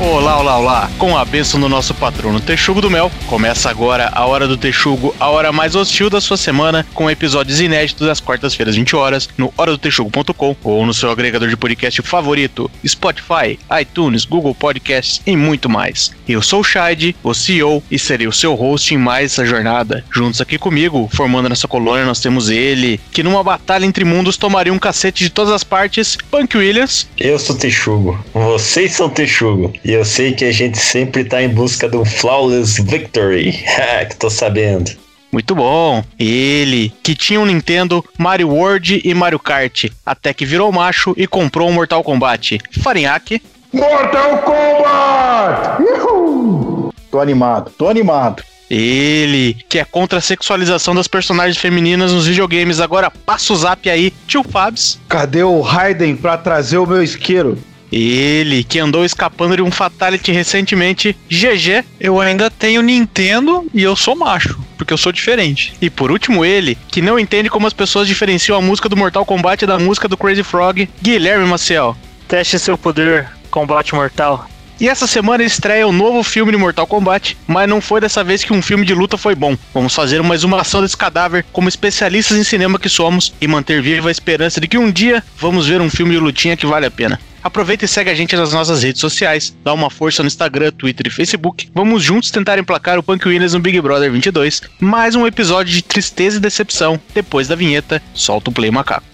[0.00, 0.90] Olá, olá, olá!
[0.98, 5.14] Com a bênção do nosso patrono Texugo do Mel, começa agora a Hora do Texugo,
[5.20, 9.54] a hora mais hostil da sua semana, com episódios inéditos às quartas-feiras, 20 horas, no
[9.56, 16.10] horadotexugo.com ou no seu agregador de podcast favorito, Spotify, iTunes, Google Podcasts e muito mais.
[16.28, 20.04] Eu sou o Shide, o CEO, e serei o seu host em mais essa jornada.
[20.12, 24.72] Juntos aqui comigo, formando nessa colônia, nós temos ele, que numa batalha entre mundos tomaria
[24.72, 27.06] um cacete de todas as partes, Punk Williams.
[27.16, 29.72] Eu sou Texugo, vocês são Texugo.
[29.84, 33.52] E eu sei que a gente sempre tá em busca do Flawless Victory.
[34.08, 34.90] que tô sabendo.
[35.30, 36.02] Muito bom.
[36.18, 41.26] Ele, que tinha um Nintendo, Mario World e Mario Kart, até que virou macho e
[41.26, 42.60] comprou um Mortal Kombat.
[42.82, 43.42] Farinhaque.
[43.72, 45.82] Mortal Kombat!
[45.82, 46.92] Uhul!
[47.10, 48.42] Tô animado, tô animado.
[48.70, 53.88] Ele, que é contra a sexualização das personagens femininas nos videogames, agora passa o zap
[53.88, 54.98] aí, tio Fabs.
[55.08, 57.58] Cadê o Raiden pra trazer o meu isqueiro?
[57.96, 61.84] Ele, que andou escapando de um Fatality recentemente, GG.
[62.00, 65.74] Eu ainda tenho Nintendo e eu sou macho, porque eu sou diferente.
[65.80, 69.24] E por último, ele, que não entende como as pessoas diferenciam a música do Mortal
[69.24, 71.96] Kombat da música do Crazy Frog, Guilherme Maciel.
[72.26, 74.48] Teste seu poder, combate mortal.
[74.80, 78.24] E essa semana estreia o um novo filme de Mortal Kombat, mas não foi dessa
[78.24, 79.56] vez que um filme de luta foi bom.
[79.72, 84.08] Vamos fazer uma exumação desse cadáver como especialistas em cinema que somos e manter viva
[84.08, 86.90] a esperança de que um dia vamos ver um filme de lutinha que vale a
[86.90, 87.20] pena.
[87.44, 91.08] Aproveita e segue a gente nas nossas redes sociais, dá uma força no Instagram, Twitter
[91.08, 91.68] e Facebook.
[91.74, 94.62] Vamos juntos tentar emplacar o Punk Winners no Big Brother 22.
[94.80, 96.98] Mais um episódio de tristeza e decepção.
[97.12, 99.13] Depois da vinheta, solta o play macaco.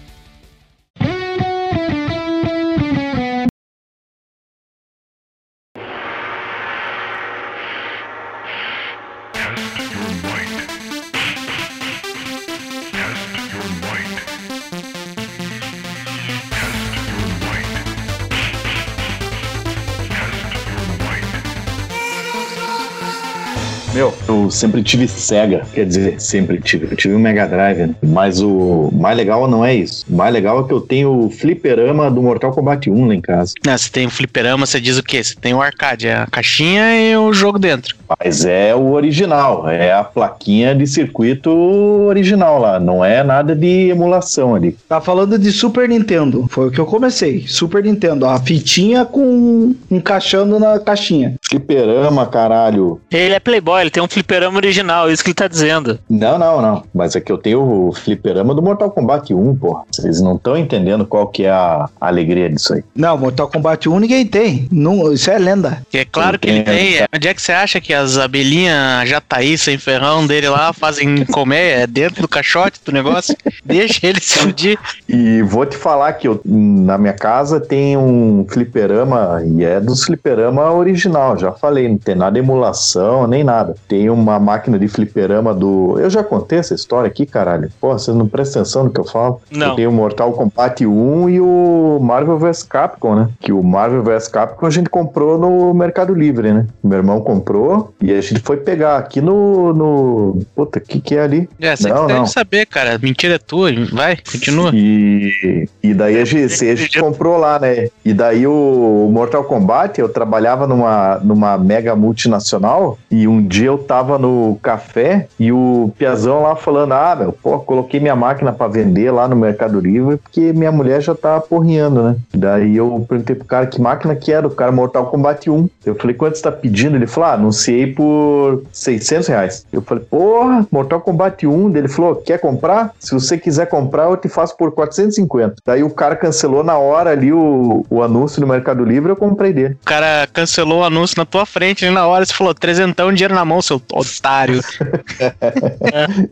[24.51, 26.87] Sempre tive Sega, quer dizer, sempre tive.
[26.91, 27.95] Eu tive o Mega Drive, né?
[28.01, 30.05] mas o mais legal não é isso.
[30.09, 33.21] O mais legal é que eu tenho o fliperama do Mortal Kombat 1 lá em
[33.21, 33.53] casa.
[33.65, 35.23] Não, você tem o fliperama, você diz o quê?
[35.23, 37.95] Você tem o arcade, a caixinha e o jogo dentro.
[38.19, 43.89] Mas é o original, é a plaquinha de circuito original lá, não é nada de
[43.89, 44.77] emulação ali.
[44.87, 47.45] Tá falando de Super Nintendo, foi o que eu comecei.
[47.47, 51.35] Super Nintendo, a fitinha com encaixando na caixinha.
[51.47, 52.99] Fliperama, caralho.
[53.09, 55.99] Ele é Playboy, ele tem um fliperama original, é isso que ele tá dizendo.
[56.09, 56.83] Não, não, não.
[56.93, 59.83] Mas é que eu tenho o fliperama do Mortal Kombat 1, porra.
[59.91, 62.83] Vocês não estão entendendo qual que é a alegria disso aí.
[62.95, 64.67] Não, Mortal Kombat 1 ninguém tem.
[64.71, 65.81] Não, isso é lenda.
[65.93, 67.05] É claro que ele tem.
[67.13, 71.81] Onde é que você acha que as abelhinhas Jataí sem ferrão dele lá fazem comer?
[71.81, 73.35] É dentro do caixote do negócio?
[73.63, 74.77] Deixa ele se fudir.
[75.07, 80.03] E vou te falar que eu, na minha casa tem um fliperama, e é dos
[80.03, 83.75] fliperama original, já falei, não tem nada de emulação, nem nada.
[83.87, 85.97] Tem uma máquina de fliperama do.
[85.99, 87.69] Eu já contei essa história aqui, caralho.
[87.79, 89.41] Pô, vocês não prestam atenção no que eu falo?
[89.51, 89.75] Não.
[89.75, 93.29] Tem o Mortal Kombat 1 e o Marvel vs Capcom, né?
[93.39, 96.67] Que o Marvel vs Capcom a gente comprou no Mercado Livre, né?
[96.83, 99.73] Meu irmão comprou e a gente foi pegar aqui no.
[99.73, 100.39] no...
[100.55, 101.49] Puta, o que, que é ali?
[101.59, 102.25] É, você Não, que deve não.
[102.25, 102.97] saber, cara.
[103.01, 103.71] Mentira é tua.
[103.91, 104.71] Vai, continua.
[104.73, 107.89] E, e daí a gente, a gente comprou lá, né?
[108.03, 113.77] E daí o Mortal Kombat, eu trabalhava numa, numa mega multinacional e um dia eu
[113.77, 118.67] tava no café e o Piazão lá falando: Ah, meu, pô, coloquei minha máquina pra
[118.67, 122.15] vender lá no Mercado Livre porque minha mulher já tá porrinhando, né?
[122.33, 125.69] Daí eu perguntei pro cara que máquina que era, o cara Mortal Kombat 1.
[125.85, 126.95] Eu falei: Quanto você tá pedindo?
[126.95, 129.65] Ele falou: Ah, anunciei por 600 reais.
[129.71, 131.71] Eu falei: Porra, Mortal Kombat 1.
[131.71, 132.93] Daí Ele falou: Quer comprar?
[132.99, 135.55] Se você quiser comprar, eu te faço por 450.
[135.65, 139.53] Daí o cara cancelou na hora ali o, o anúncio no Mercado Livre, eu comprei
[139.53, 139.77] dele.
[139.81, 143.33] O cara cancelou o anúncio na tua frente, ali na hora você falou, trezentão, dinheiro
[143.33, 144.61] na mão, seu otário.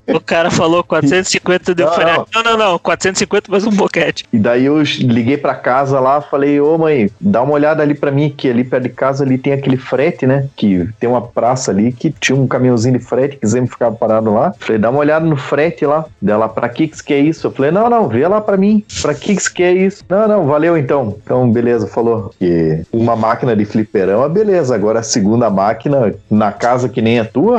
[0.07, 2.25] O cara falou 450 deu Não, falei, não.
[2.35, 4.25] não, não, não, 450 mais um boquete.
[4.31, 8.11] E daí eu liguei pra casa lá, falei, ô mãe, dá uma olhada ali pra
[8.11, 10.47] mim, que ali perto de casa ali tem aquele frete, né?
[10.55, 14.53] Que tem uma praça ali que tinha um caminhãozinho de frete, quisemos ficar parado lá.
[14.59, 16.05] Falei, dá uma olhada no frete lá.
[16.21, 17.47] Dela, pra que que quer isso?
[17.47, 18.83] Eu falei, não, não, vê lá pra mim.
[19.01, 20.03] Pra que que quer isso?
[20.09, 21.17] Não, não, valeu então.
[21.23, 22.33] Então, beleza, falou.
[22.39, 24.75] Que uma máquina de fliperama, beleza.
[24.75, 27.58] Agora a segunda máquina na casa que nem a tua,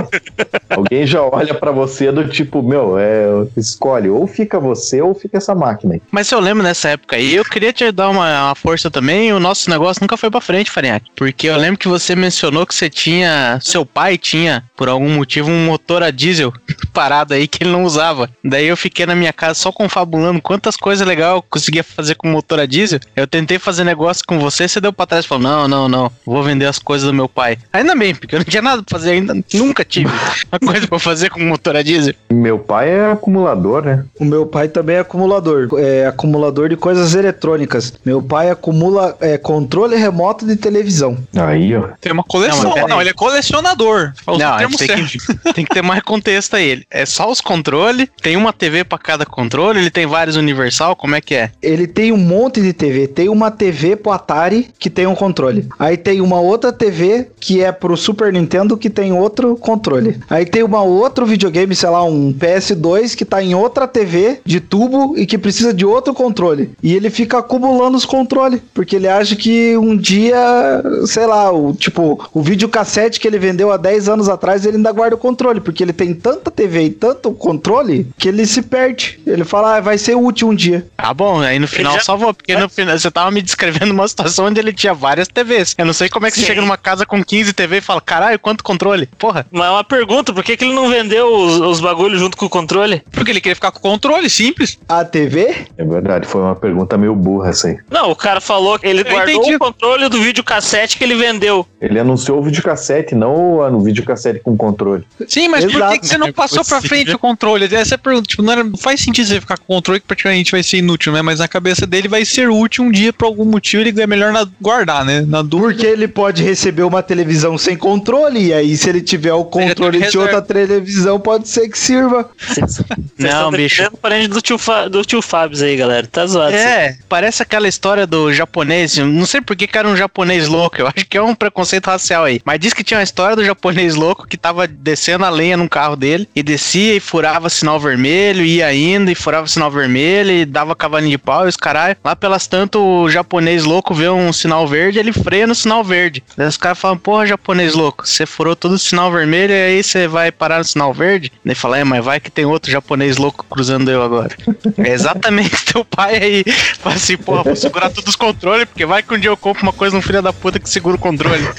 [0.69, 5.39] alguém já olha pra você do tipo, meu, é, escolhe, ou fica você ou fica
[5.39, 6.03] essa máquina aí.
[6.11, 9.41] Mas eu lembro nessa época aí, eu queria te dar uma, uma força também, o
[9.41, 11.11] nosso negócio nunca foi pra frente, Farinhaque.
[11.17, 15.51] Porque eu lembro que você mencionou que você tinha, seu pai tinha, por algum motivo,
[15.51, 16.53] um motor a diesel
[16.93, 18.31] parado aí que ele não usava.
[18.45, 22.29] Daí eu fiquei na minha casa só confabulando quantas coisas legais eu conseguia fazer com
[22.29, 23.01] motor a diesel.
[23.15, 26.13] Eu tentei fazer negócio com você, você deu pra trás e falou: não, não, não,
[26.25, 27.59] vou vender as coisas do meu pai.
[27.73, 30.11] Ainda bem, porque eu não tinha nada pra fazer ainda, nunca tive
[30.51, 32.15] uma coisa pra fazer com motor a diesel.
[32.31, 34.05] Meu pai é acumulador, né?
[34.19, 35.69] O meu pai também é acumulador.
[35.79, 37.93] É acumulador de coisas eletrônicas.
[38.05, 41.19] Meu pai acumula é, controle remoto de televisão.
[41.37, 41.89] Aí, ó.
[42.01, 42.75] Tem uma coleção.
[42.77, 44.13] Não, Não, ele é colecionador.
[44.27, 45.19] Não, tem que,
[45.55, 46.69] tem que ter mais contexto aí.
[46.71, 50.95] Ele- É só os controles, tem uma TV pra cada controle, ele tem vários universal,
[50.95, 51.51] como é que é?
[51.63, 53.07] Ele tem um monte de TV.
[53.09, 55.67] Tem uma TV pro Atari que tem um controle.
[55.79, 59.80] Aí tem uma outra TV que é pro Super Nintendo que tem outro controle.
[60.29, 64.61] Aí tem uma outro videogame, sei lá, um PS2 que tá em outra TV de
[64.61, 66.71] tubo e que precisa de outro controle.
[66.83, 71.73] E ele fica acumulando os controles, porque ele acha que um dia, sei lá, o
[71.75, 75.61] tipo, o videocassete que ele vendeu há 10 anos atrás, ele ainda guarda o controle,
[75.61, 79.21] porque ele tem tanta TV e tanto controle que ele se perde.
[79.27, 80.87] Ele fala, ah, vai ser útil um dia.
[80.99, 84.07] Ah, bom, aí no final já- salvou, porque no final você tava me descrevendo uma
[84.09, 85.75] situação onde ele tinha várias TVs.
[85.79, 86.47] Eu não sei como é que você Sim.
[86.49, 89.09] chega numa casa com 15 TV e fala, caralho, quanto controle?
[89.19, 89.47] Porra.
[89.51, 92.51] Mas uma pergunta, por que, que ele não vendeu os, os bagulhos junto com o
[92.51, 93.03] controle?
[93.11, 94.79] Porque ele queria ficar com o controle, simples.
[94.89, 95.67] A TV?
[95.77, 97.79] É verdade, foi uma pergunta meio burra essa aí.
[97.91, 99.57] Não, o cara falou que ele Eu guardou entendi.
[99.57, 101.67] o controle do videocassete que ele vendeu.
[101.81, 105.05] Ele anunciou o videocassete, não o videocassete com controle.
[105.29, 105.93] Sim, mas por Exato.
[105.93, 107.65] que, que você não É passou pra frente o controle?
[107.75, 108.27] Essa é a pergunta.
[108.29, 110.79] Tipo, não, era- não faz sentido você ficar com o controle que praticamente vai ser
[110.79, 111.23] inútil, né?
[111.23, 113.83] Mas na cabeça dele vai ser útil um dia por algum motivo.
[113.83, 115.21] Ele é melhor na- guardar, né?
[115.27, 115.71] Na dúvida.
[115.75, 119.60] Porque ele pode receber uma televisão sem controle, e aí se ele tiver o controle
[119.65, 120.37] de reserva.
[120.37, 122.29] outra televisão, pode ser que sirva.
[122.39, 122.83] Vocês
[123.19, 123.87] Não, bicho.
[123.93, 126.07] o parente do tio, Fa- do tio Fábio aí, galera.
[126.07, 126.55] Tá zoado.
[126.55, 128.97] É, parece aquela história do japonês.
[128.99, 130.81] Não sei por que que era um japonês louco.
[130.81, 132.41] Eu acho que é um preconceito racial aí.
[132.45, 135.69] Mas diz que tinha uma história do japonês louco que tava descendo a lenha num
[135.69, 140.45] carro dele e descia e furava sinal vermelho, ia indo e furava sinal vermelho e
[140.45, 141.97] dava cavalinho de pau e os caralho.
[142.05, 146.23] Lá pelas tanto, o japonês louco vê um sinal verde, ele freia no sinal verde.
[146.37, 149.83] Daí os caras falam, porra, japonês louco, você furou todo o sinal vermelho e aí
[149.83, 151.33] você vai parar no sinal verde?
[151.45, 154.35] Daí fala, é, mas vai que tem outro japonês louco cruzando eu agora.
[154.79, 156.45] É exatamente teu pai aí.
[156.79, 159.63] Fala assim, porra, vou segurar todos os controles, porque vai que um dia eu compro
[159.63, 161.47] uma coisa no filho da puta que segura o controle.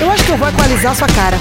[0.00, 1.36] Eu acho que eu vou equalizar sua cara.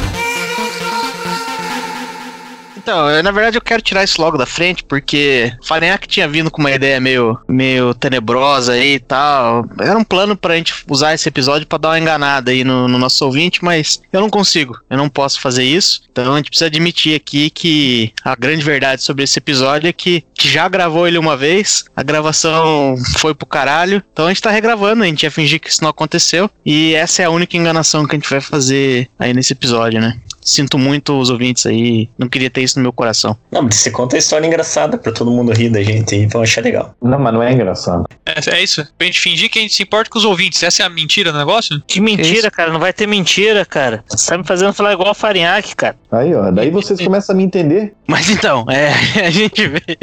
[2.85, 6.51] Então, eu, na verdade eu quero tirar isso logo da frente, porque Farinhaque tinha vindo
[6.51, 9.65] com uma ideia meio, meio tenebrosa aí e tal.
[9.79, 12.99] Era um plano pra gente usar esse episódio pra dar uma enganada aí no, no
[12.99, 16.03] nosso ouvinte, mas eu não consigo, eu não posso fazer isso.
[16.11, 20.23] Então a gente precisa admitir aqui que a grande verdade sobre esse episódio é que
[20.39, 25.01] já gravou ele uma vez, a gravação foi pro caralho, então a gente tá regravando,
[25.01, 28.15] a gente ia fingir que isso não aconteceu, e essa é a única enganação que
[28.15, 30.19] a gente vai fazer aí nesse episódio, né?
[30.45, 33.35] Sinto muito os ouvintes aí, não queria ter isso no meu coração.
[33.51, 36.43] Não, mas você conta a história engraçada pra todo mundo rir da gente e vão
[36.43, 36.95] achar legal.
[37.01, 38.05] Não, mas não é engraçado.
[38.23, 38.87] É, é isso.
[38.97, 40.61] Pra gente fingir que a gente se importa com os ouvintes.
[40.61, 41.81] Essa é a mentira do negócio?
[41.87, 42.71] Que mentira, cara.
[42.71, 44.03] Não vai ter mentira, cara.
[44.07, 45.95] Você tá me fazendo falar igual a Farinhaque, cara.
[46.11, 47.93] Aí, ó, daí vocês começam a me entender.
[48.07, 48.93] Mas então, é,
[49.25, 49.97] a gente veio,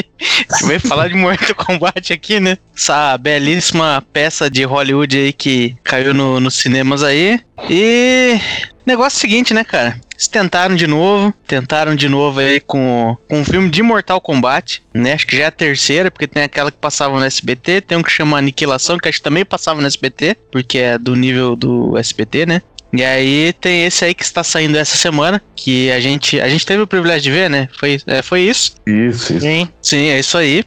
[0.50, 2.58] a gente veio falar de Mortal Kombat aqui, né?
[2.76, 7.40] Essa belíssima peça de Hollywood aí que caiu no, nos cinemas aí.
[7.70, 8.38] E.
[8.84, 10.00] Negócio é o seguinte, né, cara?
[10.12, 14.82] Eles tentaram de novo, tentaram de novo aí com, com um filme de Mortal Kombat,
[14.92, 15.12] né?
[15.12, 18.02] Acho que já é a terceira, porque tem aquela que passava no SBT, tem um
[18.02, 21.96] que chama Aniquilação, que acho que também passava no SBT, porque é do nível do
[21.96, 22.62] SBT, né?
[22.92, 26.66] E aí tem esse aí que está saindo essa semana, que a gente a gente
[26.66, 27.68] teve o privilégio de ver, né?
[27.78, 28.74] Foi, é, foi isso.
[28.86, 29.40] Isso, isso.
[29.40, 29.68] Sim.
[29.80, 30.62] Sim, é isso aí.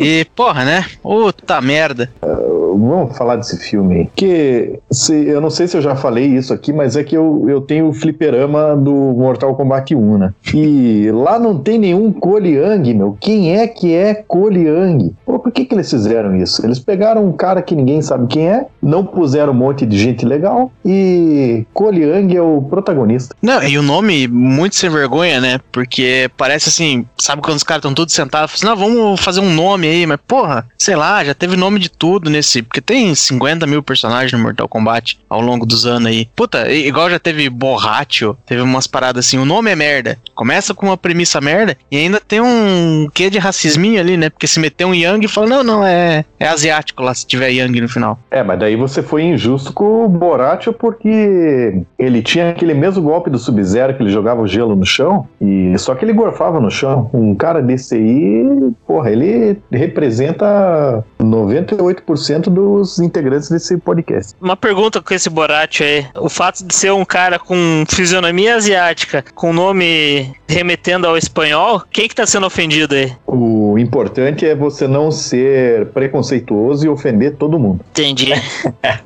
[0.00, 0.84] E, porra, né?
[1.02, 2.10] Puta merda.
[2.20, 4.08] Vamos falar desse filme aí.
[4.14, 7.46] Que se, eu não sei se eu já falei isso aqui, mas é que eu,
[7.48, 10.34] eu tenho o fliperama do Mortal Kombat 1, né?
[10.54, 13.16] E lá não tem nenhum Koliang, meu.
[13.20, 15.14] Quem é que é Koliang?
[15.24, 16.64] Pô, por que, que eles fizeram isso?
[16.64, 20.24] Eles pegaram um cara que ninguém sabe quem é, não puseram um monte de gente
[20.24, 23.34] legal e Koliang é o protagonista.
[23.40, 25.60] Não, e o nome muito sem vergonha, né?
[25.72, 29.52] Porque parece assim, sabe quando os caras estão todos sentados, assim, não, vamos fazer um
[29.52, 32.62] nome aí, mas porra, sei lá, já teve nome de tudo nesse.
[32.62, 36.28] Porque tem 50 mil personagens no Mortal Kombat ao longo dos anos aí.
[36.34, 40.18] Puta, igual já teve Borracho, teve umas paradas assim, o nome é merda.
[40.34, 44.30] Começa com uma premissa merda e ainda tem um quê de racisminho ali, né?
[44.30, 47.50] Porque se meter um Yang e fala não, não, é, é asiático lá, se tiver
[47.50, 48.18] Yang no final.
[48.30, 53.30] É, mas daí você foi injusto com o Borat porque ele tinha aquele mesmo golpe
[53.30, 56.70] do Sub-Zero que ele jogava o gelo no chão, e só que ele gorfava no
[56.70, 57.10] chão.
[57.12, 64.34] Um cara desse aí, porra, ele representa 98% dos integrantes desse podcast.
[64.40, 66.06] Uma pergunta com esse Borat aí.
[66.16, 72.08] O fato de ser um cara com fisionomia asiática, com nome remetendo ao espanhol, quem
[72.08, 73.12] que tá sendo ofendido aí?
[73.26, 77.80] O importante é você não ser preconceituoso e ofender todo mundo.
[77.90, 78.32] Entendi.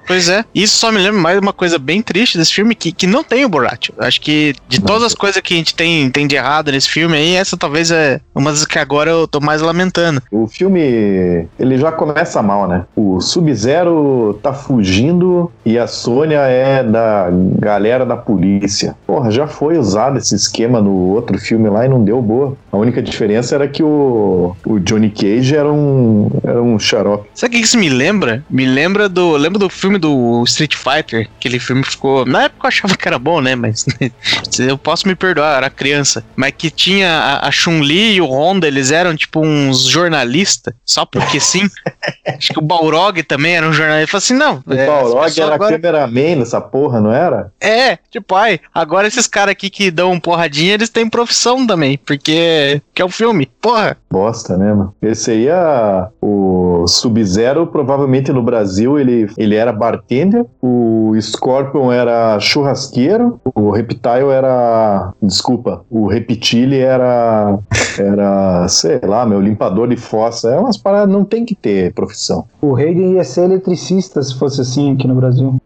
[0.07, 0.45] Pois é.
[0.53, 3.45] Isso só me lembra mais uma coisa bem triste desse filme, que, que não tem
[3.45, 3.91] o Borat.
[3.97, 7.17] Acho que de todas as coisas que a gente tem, tem de errado nesse filme
[7.17, 10.21] aí, essa talvez é uma das que agora eu tô mais lamentando.
[10.33, 12.85] O filme, ele já começa mal, né?
[12.97, 17.29] O Sub-Zero tá fugindo e a Sônia é da
[17.59, 18.95] galera da polícia.
[19.07, 22.57] Porra, já foi usado esse esquema no outro filme lá e não deu boa.
[22.73, 27.29] A única diferença era que o, o Johnny Cage era um, era um xarope.
[27.35, 28.45] Sabe o que isso me lembra?
[28.51, 29.37] Me lembra do.
[29.37, 31.29] Lembra do filme do Street Fighter?
[31.39, 32.25] Aquele filme ficou.
[32.27, 33.55] Na época eu achava que era bom, né?
[33.55, 33.87] Mas
[34.59, 36.25] eu posso me perdoar, era criança.
[36.37, 40.40] Mas que tinha a, a Chun-Li e o Honda, eles eram tipo uns jornalistas,
[40.85, 41.69] só porque sim.
[42.27, 44.01] Acho que o Balrog também era um jornalista.
[44.01, 44.63] Ele falou assim: não.
[44.67, 47.53] O é, Balrog era agora- cameraman nessa porra, não era?
[47.61, 52.81] É, tipo, ai, agora esses caras aqui que dão porradinha, eles têm profissão também, porque
[53.01, 53.49] que é o filme.
[53.63, 53.97] Porra.
[54.11, 54.95] Bosta, né, mano?
[55.01, 62.39] Esse aí, a, o Sub-Zero, provavelmente no Brasil, ele, ele era bartender, o Scorpion era
[62.39, 65.13] churrasqueiro, o Reptile era.
[65.23, 67.59] Desculpa, o Reptile era.
[67.99, 70.51] Era, sei lá, meu, limpador de fossa.
[70.51, 72.47] É umas paradas, não tem que ter profissão.
[72.61, 75.57] O Reagan ia ser eletricista se fosse assim aqui no Brasil.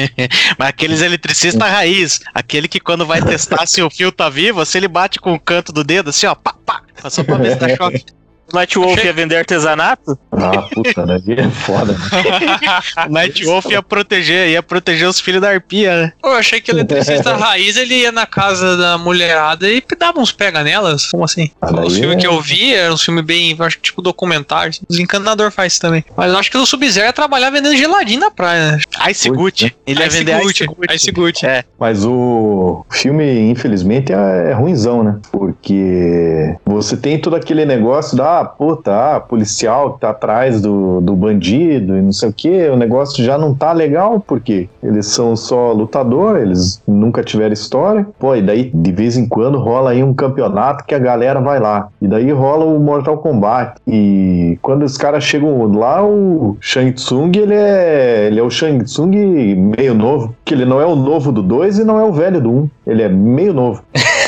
[0.58, 4.78] Mas aqueles eletricistas raiz, aquele que quando vai testar se o fio tá vivo, se
[4.78, 6.54] ele bate com o canto do dedo, assim, ó, pá,
[7.02, 8.04] pá, só pra se dá choque.
[8.54, 10.18] Night Wolf ia vender artesanato?
[10.32, 11.18] Ah, puta, né?
[11.36, 11.98] É foda, né?
[13.08, 16.12] O Night Wolf ia proteger, ia proteger os filhos da arpia, né?
[16.20, 20.20] Pô, eu achei que o eletricista raiz ele ia na casa da mulherada e dava
[20.20, 21.06] uns pega nelas.
[21.10, 21.50] Como assim?
[21.60, 24.02] Ah, Os daí filmes é- que eu vi eram uns filmes bem, acho que tipo
[24.02, 24.72] documentário.
[24.88, 26.04] Os Encanador faz isso também.
[26.16, 28.78] Mas eu acho que o Sub-Zero ia trabalhar vendendo geladinho na praia, né?
[29.10, 29.74] Ice Gucci.
[29.86, 30.94] Ele ia Ice vender Gucci, Ice Gucci.
[30.94, 31.46] Ice Gucci.
[31.46, 31.64] É.
[31.78, 35.18] Mas o filme, infelizmente, é, é ruinzão, né?
[35.30, 41.00] Porque você tem todo aquele negócio da, ah, puta, ah, policial que tá atrás do,
[41.00, 45.06] do bandido e não sei o que, o negócio já não tá legal, porque eles
[45.06, 48.06] são só lutador, eles nunca tiveram história.
[48.18, 51.60] Pô, e daí de vez em quando rola aí um campeonato que a galera vai
[51.60, 51.88] lá.
[52.00, 53.74] E daí rola o Mortal Kombat.
[53.86, 58.82] E quando os caras chegam lá, o Shang Tsung, ele é, ele é o Shang
[58.84, 59.10] Tsung
[59.76, 60.34] meio novo.
[60.44, 62.52] Que ele não é o novo do 2 e não é o velho do 1.
[62.52, 62.70] Um.
[62.86, 63.82] Ele é meio novo.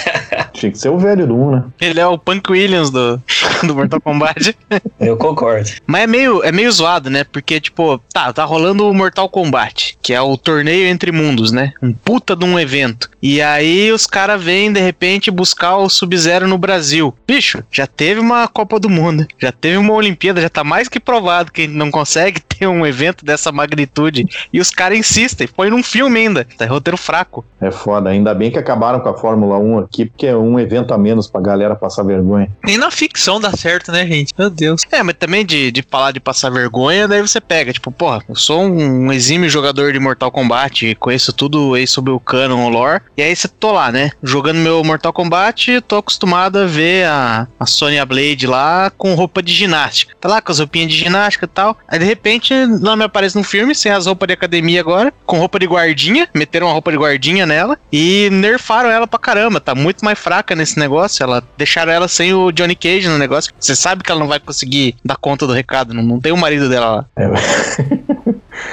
[0.63, 1.65] Tinha que ser o velho do 1, um, né?
[1.81, 3.21] Ele é o Punk Williams do,
[3.67, 4.57] do Mortal Kombat.
[5.01, 5.71] Eu concordo.
[5.87, 7.25] Mas é meio, é meio zoado, né?
[7.25, 11.73] Porque, tipo, tá, tá rolando o Mortal Kombat, que é o torneio entre mundos, né?
[11.83, 13.11] Um puta de um evento.
[13.23, 17.15] E aí os caras vêm, de repente, buscar o Sub-Zero no Brasil.
[17.27, 20.99] Bicho, já teve uma Copa do Mundo, já teve uma Olimpíada, já tá mais que
[20.99, 24.27] provado que a gente não consegue ter um evento dessa magnitude.
[24.53, 26.47] E os caras insistem, põe num filme ainda.
[26.59, 27.45] Tá roteiro fraco.
[27.61, 28.11] É foda.
[28.11, 31.29] Ainda bem que acabaram com a Fórmula 1 aqui, porque é um evento a menos
[31.29, 32.51] pra galera passar vergonha.
[32.65, 34.33] Nem na ficção certo, né, gente?
[34.39, 34.83] Meu Deus.
[34.91, 38.35] É, mas também de, de falar de passar vergonha, daí você pega, tipo, porra, eu
[38.35, 43.03] sou um, exímio jogador de Mortal Kombat, conheço tudo aí sobre o canon, o lore,
[43.17, 47.47] e aí você tô lá, né, jogando meu Mortal Kombat, tô acostumado a ver a,
[47.59, 50.15] a Sonya Blade lá com roupa de ginástica.
[50.21, 53.37] Tá lá com as roupinhas de ginástica e tal, aí de repente não me aparece
[53.37, 56.91] no filme, sem as roupas de academia agora, com roupa de guardinha, meteram uma roupa
[56.91, 61.43] de guardinha nela, e nerfaram ela pra caramba, tá muito mais fraca nesse negócio, ela
[61.57, 64.95] deixaram ela sem o Johnny Cage no negócio, você sabe que ela não vai conseguir
[65.05, 67.07] dar conta do recado, não, não tem o marido dela lá.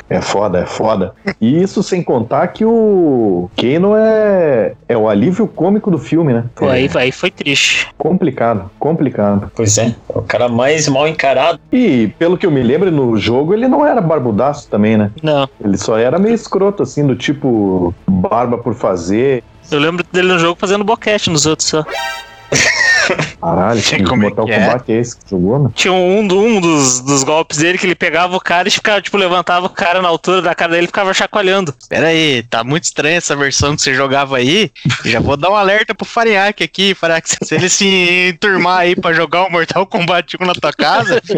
[0.10, 1.14] É foda, é foda.
[1.40, 6.46] E isso sem contar que o Kano é, é o alívio cômico do filme, né?
[6.56, 7.88] Pô, é aí, aí foi triste.
[7.98, 9.52] complicado, complicado.
[9.56, 9.96] Pois é.
[10.10, 11.60] O cara mais mal encarado.
[11.72, 15.12] E pelo que eu me lembro, no jogo ele não era barbudaço também, né?
[15.22, 15.48] Não.
[15.64, 19.44] Ele só era meio escroto, assim, do tipo barba por fazer.
[19.72, 21.86] Eu lembro dele no jogo fazendo boquete nos outros só.
[23.42, 24.66] Caralho, que Como é Mortal que é?
[24.66, 25.72] Kombat é esse que jogou, mano?
[25.76, 29.02] Tinha um, do- um dos, dos golpes dele que ele pegava o cara e ficava,
[29.02, 31.74] tipo, levantava o cara na altura da cara dele e ficava chacoalhando.
[31.88, 34.72] Pera aí, tá muito estranha essa versão que você jogava aí.
[35.06, 39.14] Já vou dar um alerta pro Farinhaque aqui, Farinhaque, se ele se enturmar aí pra
[39.14, 41.22] jogar o Mortal Kombat 1 na tua casa,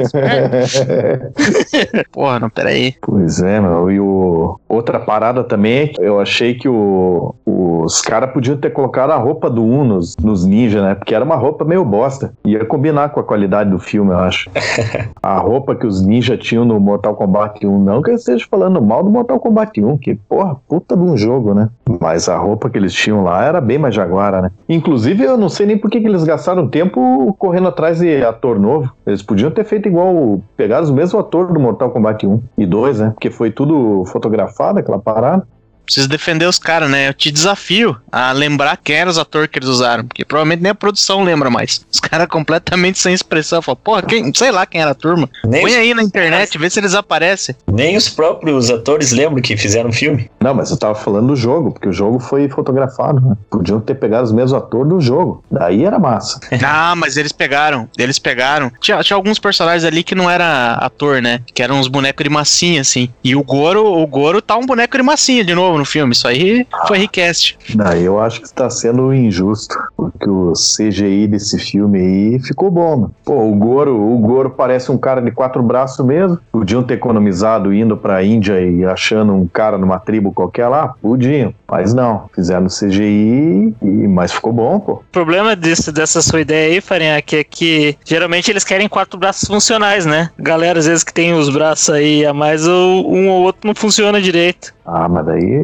[2.12, 2.96] porra, não, pera aí.
[3.01, 3.91] Pois é, meu.
[3.91, 4.60] E o...
[4.67, 7.36] outra parada também é que eu achei que o...
[7.46, 10.96] os caras podiam ter colocado a roupa do 1 nos, nos ninja, né?
[10.96, 12.33] Porque era uma roupa meio bosta.
[12.45, 14.50] Ia combinar com a qualidade do filme, eu acho.
[15.21, 18.81] a roupa que os ninjas tinham no Mortal Kombat 1, não que eu esteja falando
[18.81, 21.69] mal do Mortal Kombat 1, que, porra, puta de um jogo, né?
[22.00, 24.51] Mas a roupa que eles tinham lá era bem mais jaguara, né?
[24.69, 28.57] Inclusive, eu não sei nem por que, que eles gastaram tempo correndo atrás de ator
[28.57, 28.91] novo.
[29.05, 33.00] Eles podiam ter feito igual, pegaram o mesmo ator do Mortal Kombat 1 e 2,
[33.00, 33.10] né?
[33.12, 35.45] Porque foi tudo fotografado, aquela parada.
[35.85, 37.09] Preciso defender os caras, né?
[37.09, 40.05] Eu te desafio a lembrar quem eram os atores que eles usaram.
[40.05, 41.85] Porque provavelmente nem a produção lembra mais.
[41.91, 43.61] Os caras completamente sem expressão.
[43.61, 45.29] Falam, porra, quem, sei lá quem era a turma.
[45.45, 47.55] Nem Põe os- aí na internet, vê se eles aparecem.
[47.71, 50.29] Nem os próprios atores lembram que fizeram o filme.
[50.39, 53.35] Não, mas eu tava falando do jogo, porque o jogo foi fotografado, né?
[53.50, 55.43] Podiam ter pegado os mesmos atores do jogo.
[55.51, 56.39] Daí era massa.
[56.73, 57.89] Ah, mas eles pegaram.
[57.97, 58.71] Eles pegaram.
[58.79, 61.41] Tinha, tinha alguns personagens ali que não era ator, né?
[61.53, 63.09] Que eram uns bonecos de massinha, assim.
[63.23, 66.13] E o Goro, o Goro tá um boneco de massinha de novo no filme.
[66.13, 67.57] Isso aí foi request.
[67.75, 73.01] Daí eu acho que está sendo injusto, porque o CGI desse filme aí ficou bom.
[73.01, 73.07] Né?
[73.25, 76.39] Pô, o Goro, o Goro parece um cara de quatro braços mesmo.
[76.51, 80.93] Podiam ter economizado indo pra Índia e achando um cara numa tribo qualquer lá?
[81.01, 81.53] Podiam.
[81.69, 84.93] Mas não, fizeram CGI, e, mas ficou bom, pô.
[84.93, 89.47] O problema disso, dessa sua ideia aí, Farinhaque, é que geralmente eles querem quatro braços
[89.47, 90.29] funcionais, né?
[90.37, 94.21] Galera, às vezes que tem os braços aí a mais, um ou outro não funciona
[94.21, 94.73] direito.
[94.93, 95.63] Ah, mas daí,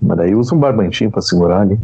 [0.00, 1.76] mas daí usa um barbantinho pra segurar ali.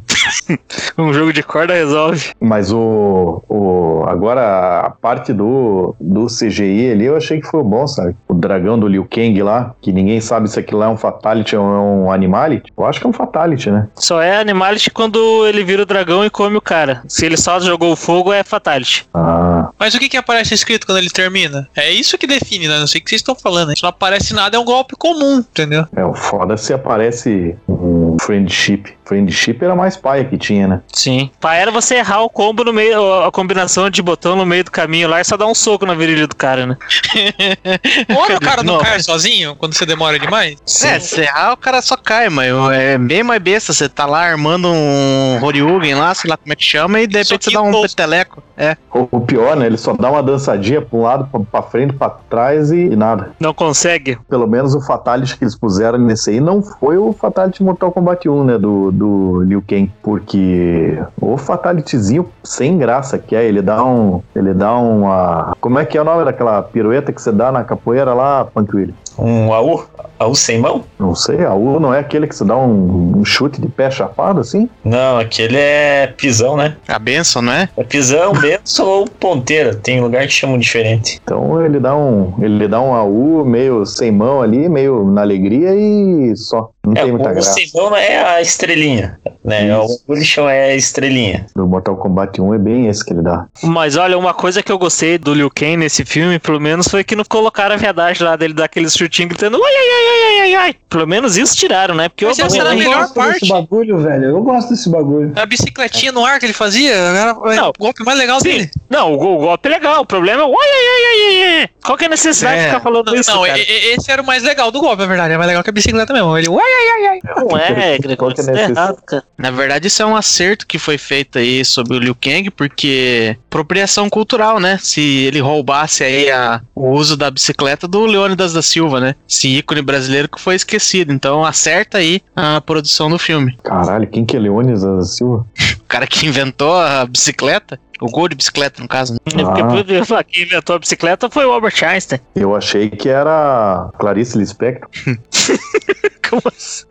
[0.96, 2.30] Um jogo de corda resolve.
[2.40, 7.86] Mas o, o agora a parte do, do CGI ali eu achei que foi bom,
[7.86, 8.14] sabe?
[8.28, 11.56] O dragão do Liu Kang lá, que ninguém sabe se aquilo lá é um fatality
[11.56, 12.72] ou é um animality.
[12.76, 13.88] Eu acho que é um fatality, né?
[13.94, 17.02] Só é Animality quando ele vira o dragão e come o cara.
[17.08, 19.06] Se ele só jogou o fogo, é Fatality.
[19.14, 21.68] Ah, Mas o que que aparece escrito quando ele termina?
[21.74, 22.78] É isso que define, né?
[22.78, 23.76] Não sei o que vocês estão falando.
[23.76, 25.86] Se não aparece nada, é um golpe comum, entendeu?
[25.96, 28.85] é o foda se aparece um friendship.
[29.04, 30.80] Friendship era mais paia que tinha, né?
[30.92, 31.30] Sim.
[31.40, 34.71] Pra era você errar o combo no meio, a combinação de botão no meio do
[34.71, 36.76] caminho lá e só dar um soco na virilha do cara, né?
[38.16, 38.80] Olha o cara não Não.
[38.80, 40.56] cai sozinho quando você demora demais.
[40.85, 43.73] É, se errar, o cara só cai, mas é bem mais besta.
[43.73, 47.18] Você tá lá armando um Horyugen lá, sei lá como é que chama, e de
[47.18, 48.42] repente você dá um o- peteleco.
[48.56, 48.76] É.
[48.92, 49.66] O, o pior, né?
[49.66, 52.97] Ele só dá uma dançadinha pra um lado, pra, pra frente, pra trás e, e
[52.97, 53.33] nada.
[53.40, 54.16] Não consegue.
[54.28, 58.03] Pelo menos o Fatality que eles puseram nesse aí não foi o Fatality Mortal Kombat
[58.28, 58.58] 1, né?
[58.58, 59.90] Do, do Liu Kang.
[60.02, 64.22] Porque o Fatalityzinho sem graça que é, ele dá um.
[64.35, 65.57] Ele dá uma.
[65.61, 68.94] Como é que é o nome daquela pirueta que você dá na capoeira lá, Willy?
[69.18, 69.87] Um AU?
[70.18, 70.85] AU sem mão?
[70.98, 73.90] Não sei, a U não é aquele que você dá um, um chute de pé
[73.90, 74.68] chapado assim?
[74.85, 76.77] Não, aquele é pisão, né?
[76.88, 77.68] A benção, não é?
[77.77, 79.74] É pisão, benção ou ponteira.
[79.74, 81.20] Tem lugar que chamam diferente.
[81.22, 82.35] Então ele dá um.
[82.40, 86.70] Ele dá um AU meio sem mão ali, meio na alegria e só.
[86.85, 87.53] Não é, tem muita o graça.
[87.53, 89.18] sem mão é a estrelinha.
[89.44, 89.66] Né?
[89.68, 89.94] Isso.
[90.04, 91.46] O Bullition é estrelinha.
[91.54, 93.46] Do Mortal Kombat 1 é bem esse que ele dá.
[93.62, 97.04] Mas olha, uma coisa que eu gostei do Liu Kang nesse filme, pelo menos, foi
[97.04, 100.22] que não colocaram a viadagem lá dele dar aqueles chutinhos gritando ai, ai, ai, ai,
[100.24, 100.74] ai, ai, ai.
[100.88, 102.09] Pelo menos isso tiraram, né?
[102.09, 103.40] Porque Mas eu essa era a eu melhor gosto parte.
[103.40, 104.24] desse bagulho, velho.
[104.24, 105.33] Eu gosto desse bagulho.
[105.37, 107.68] A bicicletinha no ar que ele fazia era Não.
[107.68, 108.48] o golpe mais legal Sim.
[108.48, 108.70] dele.
[108.88, 110.00] Não, o, o golpe é legal.
[110.02, 111.68] O problema é o ai, ai, ai, ai, ai.
[111.85, 112.61] Qual que é a necessidade É.
[112.61, 113.59] de ficar falando Não, isso, não, cara?
[113.59, 115.35] esse era o mais legal do golpe, na verdade.
[115.35, 116.37] É mais legal que a bicicleta mesmo.
[116.38, 117.20] Ele, uai, ai, ai, ai.
[117.44, 118.73] Não é, Qual que Gregor, é a isso necessidade?
[118.73, 119.25] errado, cara.
[119.37, 123.37] Na verdade, isso é um acerto que foi feito aí sobre o Liu Kang, porque
[123.47, 124.79] apropriação cultural, né?
[124.83, 129.14] Se ele roubasse aí a, o uso da bicicleta do Leônidas da Silva, né?
[129.29, 131.12] Esse ícone brasileiro que foi esquecido.
[131.12, 133.57] Então acerta aí a produção do filme.
[133.62, 135.47] Caralho, quem que é Leônidas da Silva?
[135.94, 139.18] O cara que inventou a bicicleta, o gol de bicicleta, no caso, né?
[139.22, 140.24] Porque Ah.
[140.24, 142.18] quem inventou a bicicleta foi o Albert Einstein.
[142.35, 144.88] Eu achei que era Clarice Lispector.
[146.28, 146.85] Como assim?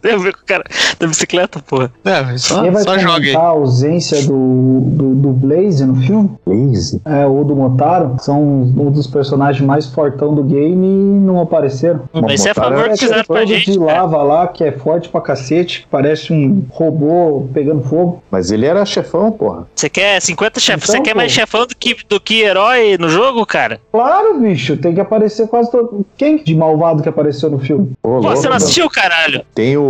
[0.00, 0.64] Tem a ver com o cara
[0.98, 1.90] da bicicleta, porra.
[2.04, 3.34] É, só, Quem vai só joga aí.
[3.36, 6.30] a ausência do, do, do Blaze no filme?
[6.46, 7.00] Lazy.
[7.04, 8.16] É, ou do Motaro.
[8.20, 12.02] São um dos personagens mais fortão do game e não apareceram.
[12.12, 13.70] Mas isso é a favor É que fizeram pra todo gente.
[13.72, 13.92] de cara.
[14.02, 18.22] lava lá, que é forte pra cacete, que parece um robô pegando fogo.
[18.30, 19.66] Mas ele era chefão, porra.
[19.74, 20.84] Você quer 50 chefes?
[20.88, 21.40] Então, Você quer mais pô.
[21.40, 23.80] chefão do que, do que herói no jogo, cara?
[23.92, 26.04] Claro, bicho, tem que aparecer quase todo.
[26.16, 27.92] Quem de malvado que apareceu no filme?
[28.02, 29.42] Ô, Pô, louco, você não assistiu, caralho?
[29.54, 29.89] Tem o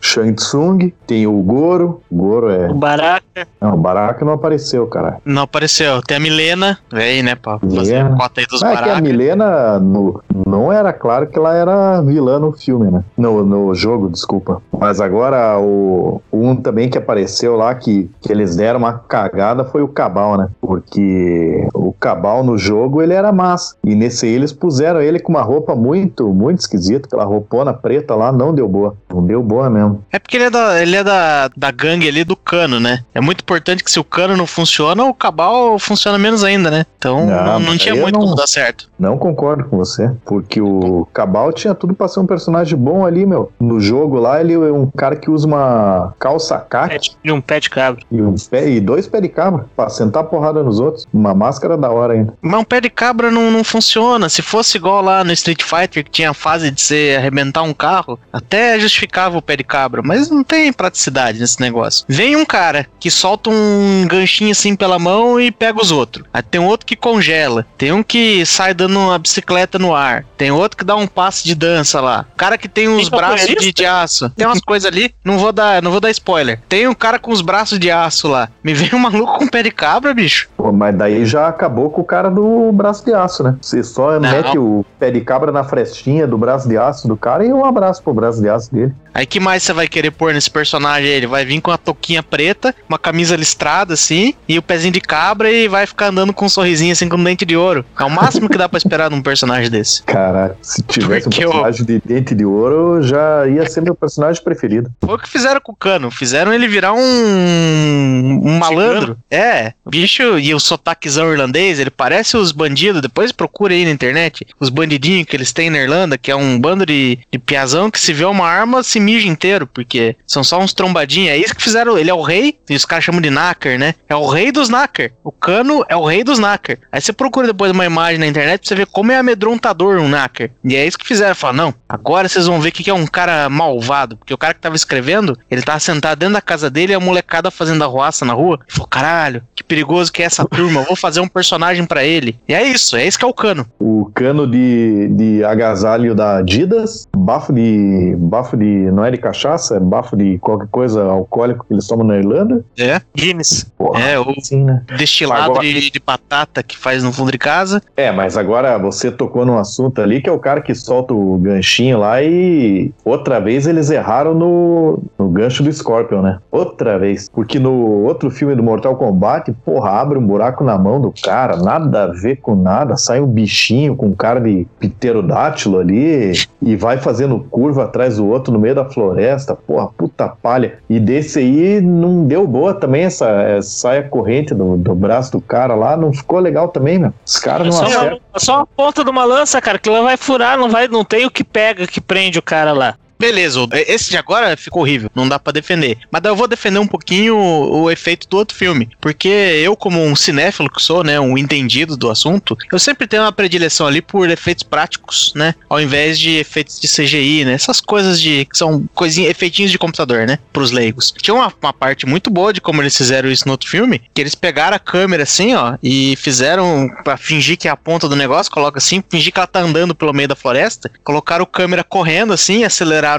[0.00, 2.00] Shang Tsung, tem o Goro.
[2.10, 2.70] Goro é.
[2.70, 3.46] O Baraka.
[3.60, 5.18] Não, o Baraka não apareceu, cara.
[5.24, 6.00] Não apareceu.
[6.02, 8.14] Tem a Milena, vem, né, pra fazer Milena.
[8.14, 9.00] a cota aí dos Ah, é que a.
[9.00, 13.02] Milena no- não era claro que ela era vilã no filme, né?
[13.16, 14.62] No, no jogo, desculpa.
[14.78, 19.82] Mas agora o um também que apareceu lá que, que eles deram uma cagada foi
[19.82, 20.48] o Cabal, né?
[20.60, 23.76] Porque o Cabal no jogo ele era massa.
[23.84, 27.06] E nesse aí eles puseram ele com uma roupa muito, muito esquisita.
[27.06, 28.96] Aquela roupona preta lá não deu boa.
[29.12, 30.02] Não deu boa mesmo.
[30.10, 33.00] É porque ele é, da, ele é da, da gangue ali do cano, né?
[33.14, 36.86] É muito importante que se o cano não funciona, o cabal funciona menos ainda, né?
[36.98, 38.88] Então Não, não, não tinha muito não- como dar certo.
[38.98, 43.24] Não concordo com você, porque o Cabal tinha tudo pra ser um personagem bom ali,
[43.24, 43.50] meu.
[43.58, 47.70] No jogo lá, ele é um cara que usa uma calça Pet, de um pet
[47.70, 48.02] cabra.
[48.12, 51.06] e, um pé, e dois pé de cabra pra sentar porrada nos outros.
[51.14, 52.34] Uma máscara da hora ainda.
[52.42, 54.28] Mas um pé de cabra não, não funciona.
[54.28, 57.72] Se fosse igual lá no Street Fighter, que tinha a fase de você arrebentar um
[57.72, 60.02] carro, até justificava o pé de cabra.
[60.04, 62.04] Mas não tem praticidade nesse negócio.
[62.06, 66.26] Vem um cara que solta um ganchinho assim pela mão e pega os outros.
[66.32, 67.64] Aí tem outro que congela.
[67.78, 70.24] Tem um que sai dando uma bicicleta no ar.
[70.36, 72.26] Tem outro que dá um passe de dança lá.
[72.32, 74.30] O cara que tem uns Tem braços de, de aço.
[74.30, 75.14] Tem umas coisas ali.
[75.24, 76.60] Não vou dar, não vou dar spoiler.
[76.68, 78.48] Tem um cara com os braços de aço lá.
[78.62, 80.48] Me vem um maluco com pé de cabra, bicho.
[80.56, 83.56] Pô, mas daí já acabou com o cara do braço de aço, né?
[83.60, 87.44] Você só mete o pé de cabra na frestinha do braço de aço do cara
[87.44, 88.94] e um abraço pro braço de aço dele.
[89.12, 91.16] Aí que mais você vai querer pôr nesse personagem aí?
[91.16, 95.00] Ele vai vir com a touquinha preta, uma camisa listrada assim, e o pezinho de
[95.00, 97.84] cabra e vai ficar andando com um sorrisinho assim com um dente de ouro.
[97.98, 100.02] É o máximo que dá pra esperar num personagem desse.
[100.10, 103.94] Caraca, se tivesse Porque um eu- personagem de dente de ouro, já ia ser meu
[103.94, 104.90] personagem preferido.
[105.04, 106.10] Foi o que fizeram com o Cano.
[106.10, 109.16] Fizeram ele virar um, um malandro.
[109.30, 113.00] É, o bicho e o sotaquezão irlandês, ele parece os bandidos.
[113.02, 116.58] Depois procura aí na internet os bandidinhos que eles têm na Irlanda, que é um
[116.58, 120.58] bando de, de piazão que se vê uma arma se mija inteiro, porque são só
[120.60, 121.30] uns trombadinhos.
[121.30, 121.96] É isso que fizeram.
[121.98, 123.94] Ele é o rei, e os caras chamam de Knacker, né?
[124.08, 125.12] É o rei dos Knacker.
[125.22, 126.78] O Cano é o rei dos Knacker.
[126.92, 130.08] Aí você procura depois uma imagem na internet pra você ver como é amedrontador um
[130.08, 130.50] Knacker.
[130.64, 131.34] E é isso que fizeram.
[131.34, 134.16] Falaram, não, agora vocês vão ver o que é um cara malvado.
[134.16, 137.00] Porque o cara que tava escrevendo, ele tava sentado dentro da casa dele e a
[137.00, 138.58] molecada fazendo arruaça na rua.
[138.62, 140.80] Ele falou, caralho, que perigoso que é essa turma.
[140.80, 142.38] Eu vou fazer um personagem pra ele.
[142.48, 143.66] E é isso, é isso que é o Cano.
[143.78, 148.14] O cano de, de agasalho da Adidas, bafo de.
[148.18, 148.64] bafo de.
[148.64, 152.64] não é de cachaça, é bafo de qualquer coisa alcoólico que eles tomam na Irlanda.
[152.78, 153.70] É, Guinness.
[153.76, 154.82] Porra, é o sim, né?
[154.96, 157.82] destilado Agora- de, de batata que faz no fundo de casa.
[157.96, 161.38] É, mas agora você tocou num assunto ali que é o cara que solta o
[161.38, 166.38] ganchinho lá e outra vez eles erraram no, no gancho do Scorpion, né?
[166.50, 167.28] Outra vez.
[167.32, 167.72] Porque no
[168.04, 172.06] outro filme do Mortal Kombat, porra, abre um buraco na mão do cara, nada a
[172.08, 177.84] ver com nada, sai um bichinho com cara de pterodátilo ali e vai fazendo curva
[177.84, 180.78] atrás do outro no meio da floresta, porra, puta palha.
[180.88, 185.40] E desse aí não deu boa também essa, essa saia corrente do, do braço do
[185.40, 187.12] cara lá, não ficou legal também, meu.
[187.26, 188.08] Os caras É não só, acertam.
[188.10, 190.86] uma, é só uma ponta de uma lança, cara, que ela vai furar, não vai,
[190.86, 192.94] não tem o que pega, que prende o cara lá.
[193.20, 195.98] Beleza, esse de agora ficou horrível, não dá pra defender.
[196.10, 198.88] Mas eu vou defender um pouquinho o, o efeito do outro filme.
[198.98, 203.22] Porque eu, como um cinéfilo que sou, né, um entendido do assunto, eu sempre tenho
[203.22, 205.54] uma predileção ali por efeitos práticos, né?
[205.68, 207.52] Ao invés de efeitos de CGI, né?
[207.52, 208.46] Essas coisas de.
[208.46, 210.38] que são coisinhas, efeitinhos de computador, né?
[210.50, 211.12] Pros leigos.
[211.20, 214.20] Tinha uma, uma parte muito boa de como eles fizeram isso no outro filme, que
[214.22, 218.16] eles pegaram a câmera assim, ó, e fizeram pra fingir que é a ponta do
[218.16, 221.84] negócio, coloca assim, fingir que ela tá andando pelo meio da floresta, colocaram a câmera
[221.84, 222.64] correndo assim,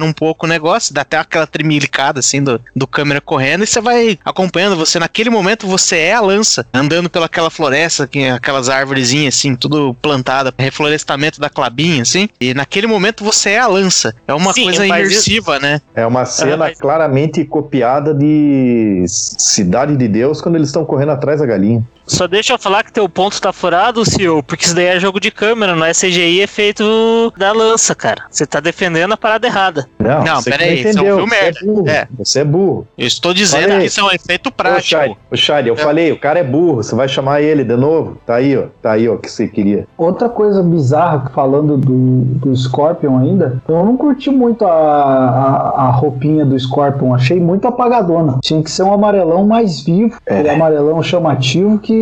[0.02, 3.82] um pouco o negócio, dá até aquela tremilicada assim do, do câmera correndo, e você
[3.82, 5.00] vai acompanhando você.
[5.00, 9.94] Naquele momento você é a lança, andando pelaquela floresta, que é aquelas árvorezinhas assim, tudo
[10.02, 14.14] plantada, reflorestamento da clabinha, assim, e naquele momento você é a lança.
[14.28, 15.82] É uma Sim, coisa isso- imersiva, né?
[15.96, 21.40] É uma cena mas- claramente copiada de Cidade de Deus quando eles estão correndo atrás
[21.40, 21.84] da galinha.
[22.06, 25.20] Só deixa eu falar que teu ponto tá furado, senhor, porque isso daí é jogo
[25.20, 28.24] de câmera, não é CGI, é feito da lança, cara.
[28.30, 29.88] Você tá defendendo a parada errada.
[30.00, 31.60] Não, Não, você pera que aí, isso é um filme merda.
[31.62, 31.90] é burro.
[31.90, 32.08] É.
[32.18, 32.88] Você é burro.
[32.98, 35.18] Eu estou dizendo que isso é um efeito Ô, prático.
[35.32, 35.78] Ô, Shari, eu É.
[35.78, 38.18] falei, o cara é burro, você vai chamar ele de novo?
[38.26, 38.64] Tá aí, ó.
[38.82, 39.88] Tá aí, ó, que você queria.
[39.98, 45.92] Outra coisa bizarra, falando do, do Scorpion ainda, eu não curti muito a, a, a
[45.92, 48.38] roupinha do Scorpion, achei muito apagadona.
[48.44, 50.42] Tinha que ser um amarelão mais vivo, É.
[50.42, 52.01] um amarelão chamativo que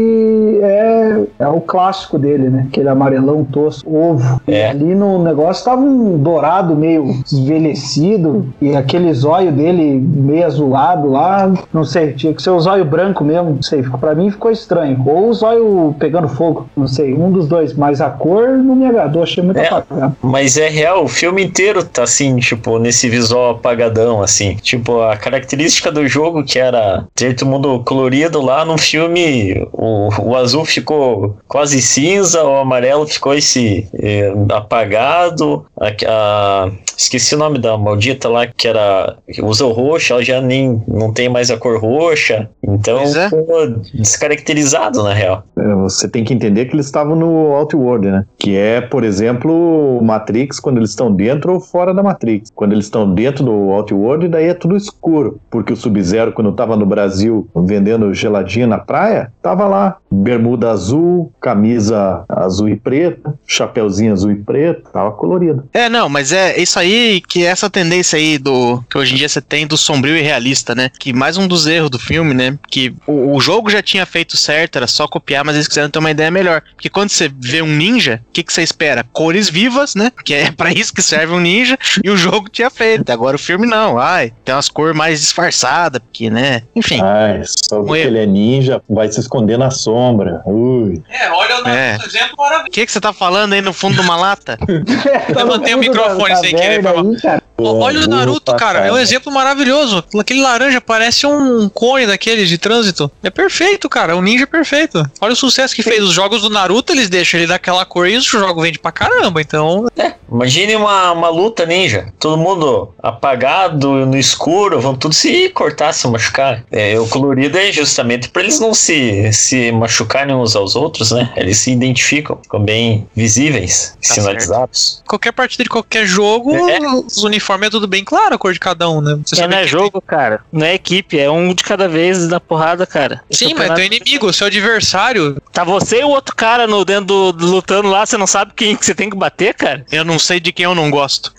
[0.62, 2.66] é, é o clássico dele, né?
[2.70, 4.42] Aquele amarelão tosco, ovo.
[4.48, 4.70] É.
[4.70, 11.52] ali no negócio tava um dourado meio envelhecido e aquele zóio dele meio azulado lá,
[11.74, 15.02] não sei, tinha que ser o zóio branco mesmo, não sei, pra mim ficou estranho.
[15.06, 18.86] Ou o zóio pegando fogo, não sei, um dos dois, mas a cor não me
[18.86, 19.68] agradou, achei muito É.
[19.68, 20.16] apagado.
[20.22, 24.56] Mas é real, o filme inteiro tá assim, tipo, nesse visual apagadão, assim.
[24.62, 30.10] Tipo, a característica do jogo, que era ter todo mundo colorido lá no filme, O,
[30.32, 35.66] o azul ficou quase cinza, o amarelo ficou esse eh, apagado.
[35.80, 39.16] A, a- esqueci o nome da maldita lá que era.
[39.32, 42.50] que usa o roxo, ela já nem não tem mais a cor roxa.
[42.62, 43.30] Então é.
[43.30, 45.44] ficou descaracterizado, na real.
[45.58, 48.26] É, Você tem que entender que eles estavam no Outworld, né?
[48.38, 52.50] Que é, por exemplo, Matrix quando eles estão dentro ou fora da Matrix.
[52.54, 55.40] Quando eles estão dentro do Outworld, daí é tudo escuro.
[55.50, 59.98] Porque o Sub-Zero, quando tava no Brasil vendendo geladinho na praia, tava lá.
[60.12, 65.70] Bermuda azul, camisa azul e preta, chapeuzinho azul e preto, tava colorido.
[65.74, 69.18] É, não, mas é isso aí que é essa tendência aí do que hoje em
[69.18, 70.90] dia você tem do sombrio e realista, né?
[71.00, 72.58] Que mais um dos erros do filme, né?
[72.68, 76.00] Que o, o jogo já tinha feito certo, era só copiar, mas eles quiseram ter
[76.00, 76.62] uma ideia melhor.
[76.74, 79.06] Porque quando você vê um ninja, o que, que você espera?
[79.14, 80.12] Cores vivas, né?
[80.26, 83.10] Que é pra isso que serve um ninja, e o jogo tinha feito.
[83.12, 86.64] Agora o filme não, ai, tem umas cores mais disfarçadas, porque, né?
[86.76, 87.00] Enfim.
[87.02, 88.10] Ai, só porque erro.
[88.10, 90.42] ele é ninja, vai se esconder na sombra.
[90.46, 91.02] Ui.
[91.10, 91.98] É, olha o É.
[92.06, 92.68] exemplo maravilhoso.
[92.70, 94.58] O que, que você tá falando aí no fundo de uma lata?
[95.36, 97.44] Levantei o microfone sem querer, aí, cara.
[97.62, 100.02] Olha o Naruto, pra cara, é um exemplo maravilhoso.
[100.18, 103.12] Aquele laranja parece um cone daqueles de trânsito.
[103.22, 104.16] É perfeito, cara.
[104.16, 105.04] O ninja é perfeito.
[105.20, 106.02] Olha o sucesso que fez.
[106.02, 109.42] Os jogos do Naruto, eles deixam ele daquela cor e o jogo vende pra caramba.
[109.42, 109.88] Então,
[110.32, 112.14] Imagine uma, uma luta ninja.
[112.20, 116.64] Todo mundo apagado, no escuro, vão tudo se cortar, se machucar.
[116.72, 121.32] É, o colorido é justamente para eles não se, se machucarem uns aos outros, né?
[121.36, 125.04] Eles se identificam, ficam bem visíveis, Tá sinalizados.
[125.08, 126.80] qualquer partida de qualquer jogo, É.
[126.80, 129.20] os uniformes é tudo bem claro, a cor de cada um, né?
[129.26, 130.42] Você Não sabe é jogo, cara.
[130.52, 133.22] Não é equipe, é um de cada vez na porrada, cara.
[133.30, 135.42] Esse Sim, mas é campeonato- teu inimigo, seu adversário.
[135.52, 138.54] Tá você e o outro cara no dentro do, do- lutando lá, você não sabe
[138.56, 139.86] quem que você tem que bater, cara?
[139.92, 141.34] Eu não sei de quem eu não gosto.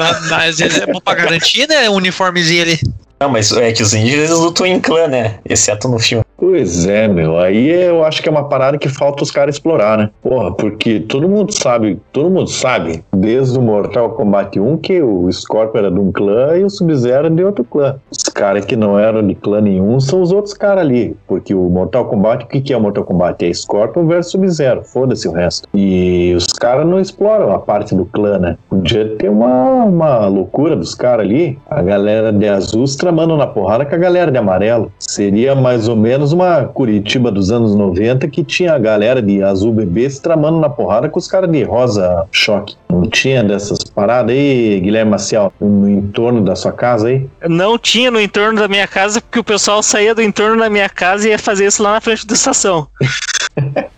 [0.00, 1.88] Às às vezes é bom pra garantir, né?
[1.88, 2.80] Um uniformezinho ali.
[3.20, 5.38] Não, mas é que os eles lutam em clã, né?
[5.48, 6.23] Exceto no filme.
[6.46, 7.38] Pois é, meu.
[7.38, 10.10] Aí eu acho que é uma parada que falta os caras explorar, né?
[10.22, 15.32] Porra, porque todo mundo sabe, todo mundo sabe, desde o Mortal Kombat 1, que o
[15.32, 17.96] Scorpio era de um clã e o Sub-Zero de outro clã.
[18.10, 21.16] Os caras que não eram de clã nenhum são os outros caras ali.
[21.26, 23.42] Porque o Mortal Kombat, o que, que é o Mortal Kombat?
[23.42, 24.84] É Scorpion versus Sub-Zero.
[24.84, 25.66] Foda-se o resto.
[25.72, 28.58] E os caras não exploram a parte do clã, né?
[28.68, 31.58] Podia ter uma, uma loucura dos caras ali.
[31.70, 34.92] A galera de azul tramando na porrada com a galera de amarelo.
[34.98, 39.72] Seria mais ou menos uma Curitiba dos anos 90 que tinha a galera de azul
[39.72, 42.76] bebê se tramando na porrada com os caras de rosa choque.
[42.90, 47.26] Não tinha dessas paradas aí, Guilherme Maciel, no entorno da sua casa aí?
[47.48, 50.88] Não tinha no entorno da minha casa, porque o pessoal saía do entorno da minha
[50.88, 52.86] casa e ia fazer isso lá na frente da estação.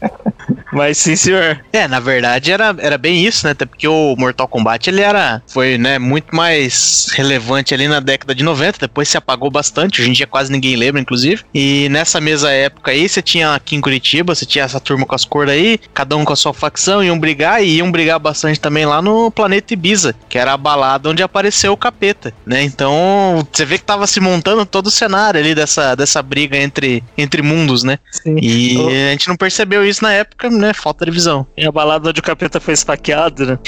[0.76, 1.64] Mas sim, senhor.
[1.72, 3.52] É, na verdade era, era bem isso, né?
[3.52, 8.34] Até porque o Mortal Kombat ele era foi, né, muito mais relevante ali na década
[8.34, 11.42] de 90, depois se apagou bastante, hoje em dia quase ninguém lembra, inclusive.
[11.54, 15.14] E nessa mesma época aí, você tinha aqui em Curitiba, você tinha essa turma com
[15.14, 18.60] as cores aí, cada um com a sua facção, iam brigar e iam brigar bastante
[18.60, 22.62] também lá no planeta Ibiza, que era a balada onde apareceu o capeta, né?
[22.62, 27.02] Então, você vê que tava se montando todo o cenário ali dessa, dessa briga entre,
[27.16, 27.98] entre mundos, né?
[28.10, 28.36] Sim.
[28.42, 30.65] E Eu- a gente não percebeu isso na época, né?
[30.74, 31.46] Falta de visão.
[31.56, 33.58] E a balada onde o capeta foi esfaqueado, né?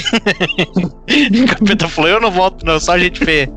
[1.43, 3.51] O capeta falou: Eu não volto, não, só gente feia.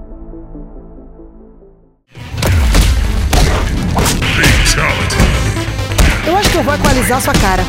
[6.26, 7.62] Eu acho que eu vou equalizar sua cara.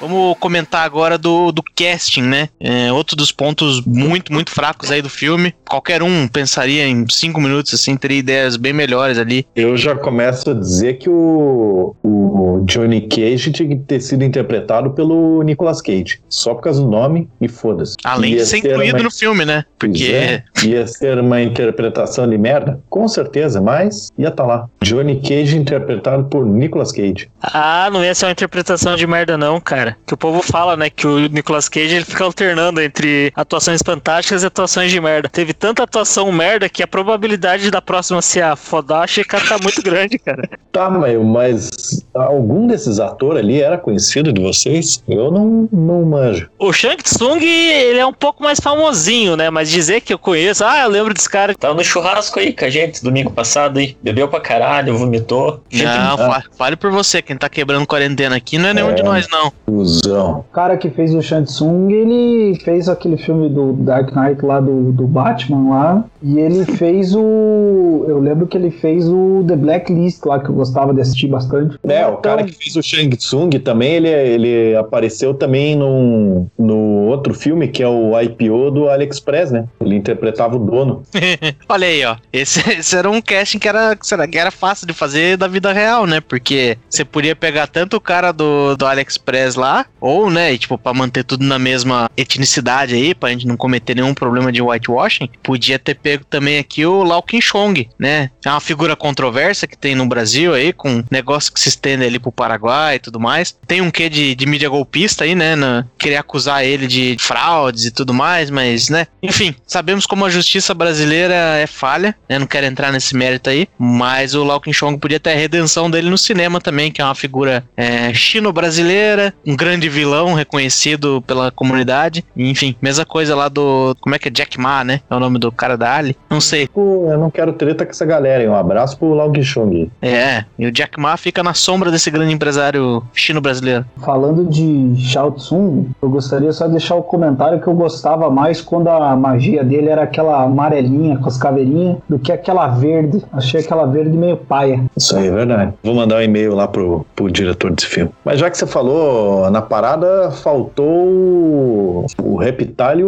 [0.00, 2.48] Vamos comentar agora do, do casting, né?
[2.58, 5.54] É, outro dos pontos muito, muito fracos aí do filme.
[5.68, 9.46] Qualquer um pensaria em cinco minutos, assim, teria ideias bem melhores ali.
[9.54, 14.90] Eu já começo a dizer que o, o Johnny Cage tinha que ter sido interpretado
[14.92, 16.20] pelo Nicolas Cage.
[16.28, 17.96] Só por causa do nome e foda-se.
[18.04, 19.64] Além Ia de ser ser incluído uma- no filme, né?
[19.78, 20.04] Porque.
[20.12, 24.66] é, ia ser uma interpretação de merda, com certeza, mas ia estar lá.
[24.82, 27.28] Johnny Cage interpretado por Nicolas Cage.
[27.42, 29.89] Ah, não ia ser uma interpretação de merda, não, cara.
[30.06, 34.42] Que o povo fala, né, que o Nicolas Cage ele fica alternando entre atuações fantásticas
[34.42, 35.28] e atuações de merda.
[35.28, 40.18] Teve tanta atuação merda que a probabilidade da próxima ser a fodástica tá muito grande,
[40.18, 40.48] cara.
[40.72, 45.02] Tá, meu, mas algum desses atores ali era conhecido de vocês?
[45.08, 46.48] Eu não, não manjo.
[46.58, 49.50] O Shang Tsung, ele é um pouco mais famosinho, né?
[49.50, 51.54] Mas dizer que eu conheço, ah, eu lembro desse cara.
[51.54, 53.96] Tava no churrasco aí com a gente domingo passado aí.
[54.02, 55.62] Bebeu pra caralho, vomitou.
[55.70, 58.94] Gente, Não, fa- fale por você, quem tá quebrando quarentena aqui não é nenhum É.
[58.94, 59.52] de nós, não.
[59.80, 60.44] Cusão.
[60.50, 64.60] O cara que fez o Shang Tsung, ele fez aquele filme do Dark Knight lá
[64.60, 65.70] do, do Batman.
[65.70, 66.04] Lá.
[66.22, 68.04] E ele fez o.
[68.06, 71.78] Eu lembro que ele fez o The Blacklist lá, que eu gostava de assistir bastante.
[71.84, 77.06] É, o cara que fez o Shang Tsung também, ele, ele apareceu também num, no
[77.06, 79.64] outro filme, que é o IPO do AliExpress, né?
[79.80, 81.02] Ele interpretava o dono.
[81.68, 82.16] Olha aí, ó.
[82.32, 86.06] Esse, esse era um casting que era, que era fácil de fazer da vida real,
[86.06, 86.20] né?
[86.20, 89.69] Porque você podia pegar tanto o cara do, do AliExpress lá,
[90.00, 93.94] ou, né, e, tipo, pra manter tudo na mesma etnicidade aí, pra gente não cometer
[93.94, 98.30] nenhum problema de whitewashing, podia ter pego também aqui o Lau Chong, né?
[98.44, 102.18] É uma figura controversa que tem no Brasil aí, com negócio que se estende ali
[102.18, 103.56] pro Paraguai e tudo mais.
[103.66, 105.54] Tem um quê de, de mídia golpista aí, né?
[105.54, 109.06] Na, querer acusar ele de fraudes e tudo mais, mas, né?
[109.22, 112.38] Enfim, sabemos como a justiça brasileira é falha, né?
[112.38, 116.08] Não quero entrar nesse mérito aí, mas o Lau Chong podia ter a redenção dele
[116.08, 122.24] no cinema também, que é uma figura é, chino-brasileira, um grande vilão reconhecido pela comunidade.
[122.34, 123.94] Enfim, mesma coisa lá do.
[124.00, 124.30] Como é que é?
[124.30, 125.02] Jack Ma, né?
[125.10, 126.16] É o nome do cara da Ali.
[126.30, 126.66] Não sei.
[126.66, 128.42] Pô, eu não quero treta com essa galera.
[128.42, 128.48] hein?
[128.48, 129.90] Um abraço pro Lau Chung.
[130.00, 133.84] É, e o Jack Ma fica na sombra desse grande empresário chino-brasileiro.
[134.02, 138.62] Falando de Shao Tsung, eu gostaria só de deixar o comentário que eu gostava mais
[138.62, 143.22] quando a magia dele era aquela amarelinha com as caveirinhas do que aquela verde.
[143.30, 144.82] Achei aquela verde meio paia.
[144.96, 145.74] Isso aí é verdade.
[145.82, 148.10] Vou mandar um e-mail lá pro, pro diretor desse filme.
[148.24, 153.04] Mas já que você falou, na parada faltou o Reptile.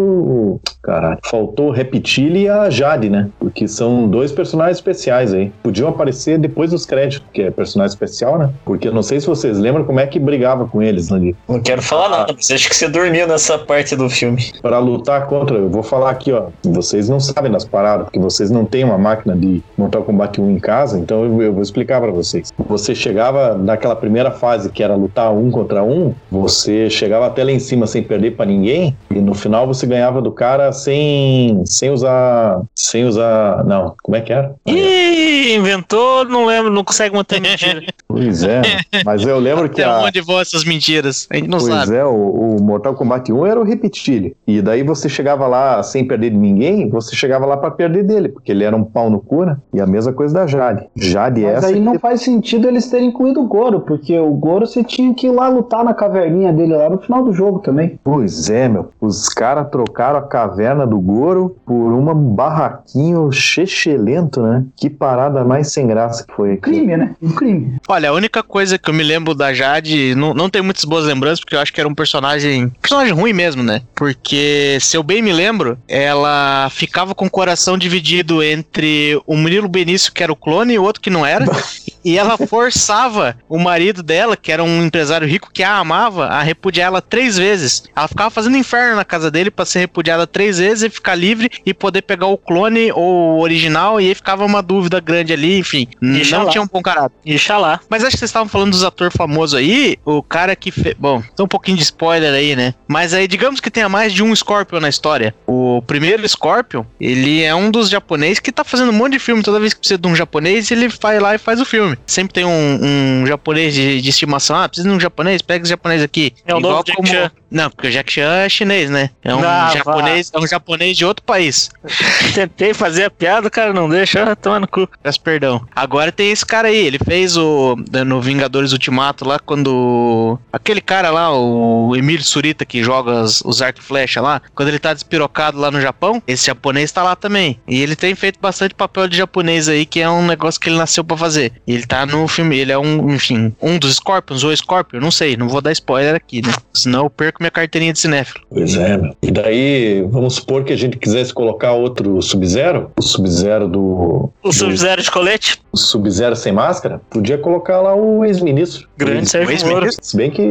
[0.82, 1.18] Caralho.
[1.24, 3.28] Faltou o Reptile e a Jade, né?
[3.38, 5.52] Porque são dois personagens especiais aí.
[5.62, 8.50] Podiam aparecer depois dos créditos, que é personagem especial, né?
[8.64, 11.36] Porque eu não sei se vocês lembram como é que brigava com eles ali.
[11.48, 14.50] Não quero falar nada, mas acho que você dormiu nessa parte do filme.
[14.60, 16.46] Para lutar contra, eu vou falar aqui, ó.
[16.64, 20.50] Vocês não sabem das paradas, porque vocês não têm uma máquina de Mortal Kombat 1
[20.50, 22.52] em casa, então eu, eu vou explicar para vocês.
[22.68, 27.52] Você chegava naquela primeira fase que era lutar um contra um, você chegava até lá
[27.52, 31.90] em cima sem perder para ninguém, e no final você ganhava do cara sem, sem
[31.90, 32.62] usar.
[32.74, 33.64] Sem usar.
[33.64, 34.54] Não, como é que era?
[34.66, 37.82] Ih, inventou, não lembro, não consegue manter mentira.
[38.12, 38.60] Pois é,
[39.06, 40.00] mas eu lembro que Até a.
[40.04, 41.26] onde vão essas mentiras?
[41.30, 41.96] A gente não Pois sabe.
[41.96, 42.10] é, o,
[42.58, 44.36] o Mortal Kombat 1 era o Reptile.
[44.46, 48.28] E daí você chegava lá sem perder de ninguém, você chegava lá pra perder dele,
[48.28, 49.56] porque ele era um pau no cu, né?
[49.72, 50.86] E a mesma coisa da Jade.
[50.94, 51.66] Jade Mas essa.
[51.68, 55.14] aí que- não faz sentido eles terem incluído o Goro, porque o Goro você tinha
[55.14, 57.98] que ir lá lutar na caverninha dele lá no final do jogo também.
[58.04, 58.90] Pois é, meu.
[59.00, 60.52] Os caras trocaram a caverna
[60.86, 64.64] do Goro por uma barraquinho chechelento, né?
[64.76, 66.62] Que parada mais sem graça que foi aqui.
[66.62, 67.14] Crime, né?
[67.20, 67.76] Um crime.
[67.88, 71.04] Olha, a única coisa que eu me lembro da Jade, não, não tenho muitas boas
[71.04, 72.70] lembranças, porque eu acho que era um personagem.
[72.80, 73.82] Personagem ruim mesmo, né?
[73.94, 79.68] Porque, se eu bem me lembro, ela ficava com o coração dividido entre o Murilo
[79.68, 81.44] Benício, que era o clone, e o outro que não era.
[82.04, 86.42] e ela forçava o marido dela, que era um empresário rico que a amava, a
[86.42, 87.84] repudiar ela três vezes.
[87.94, 91.50] Ela ficava fazendo inferno na casa dele pra ser repudiada três vezes e ficar livre
[91.64, 95.58] e poder pegar o clone ou o original, e aí ficava uma dúvida grande ali,
[95.58, 95.86] enfim.
[96.00, 96.50] Deixa não lá.
[96.50, 97.16] tinha um bom caráter.
[97.24, 97.80] Ixalá.
[97.88, 100.94] Mas acho que vocês estavam falando dos atores famosos aí, o cara que fez.
[100.98, 102.74] Bom, tem um pouquinho de spoiler aí, né?
[102.86, 105.34] Mas aí, digamos que tenha mais de um Scorpion na história.
[105.46, 109.42] O primeiro Scorpion, ele é um dos japoneses que tá fazendo um monte de filme.
[109.42, 111.96] Toda vez que precisa de um japonês, ele vai lá e faz o filme.
[112.06, 114.56] Sempre tem um, um japonês de, de estimação.
[114.56, 115.42] Ah, precisa de um japonês?
[115.42, 116.32] Pega esse japonês aqui.
[116.46, 117.30] É o novo Jack Chan.
[117.52, 119.10] Não, porque o Jack Chan é chinês, né?
[119.22, 121.70] É um Ah, japonês, é um japonês de outro país.
[122.34, 124.88] Tentei fazer a piada, o cara não deixa, ah, toma no cu.
[125.02, 125.64] Peço perdão.
[125.74, 127.76] Agora tem esse cara aí, ele fez o.
[128.06, 130.38] No Vingadores Ultimato lá, quando.
[130.52, 134.68] Aquele cara lá, o Emílio Surita, que joga as- os arco e flecha lá, quando
[134.68, 137.60] ele tá despirocado lá no Japão, esse japonês tá lá também.
[137.68, 140.78] E ele tem feito bastante papel de japonês aí, que é um negócio que ele
[140.78, 141.52] nasceu pra fazer.
[141.66, 145.10] E ele tá no filme, ele é um, enfim, um dos Scorpions, ou Scorpion, não
[145.10, 146.52] sei, não vou dar spoiler aqui, né?
[146.72, 148.44] Senão eu perco minha carteirinha de cinéfilo.
[148.50, 149.14] Pois é, meu.
[149.22, 153.82] E daí, vamos supor que a gente quisesse colocar outro Sub-Zero, o Sub-Zero do.
[153.82, 158.88] O do- Sub-Zero de colete, o Sub-Zero sem máscara, podia colocar lá o ex-ministro.
[158.96, 159.80] grande Ex- Sérgio ex-ministro?
[159.86, 159.92] Moro.
[160.00, 160.42] Se bem que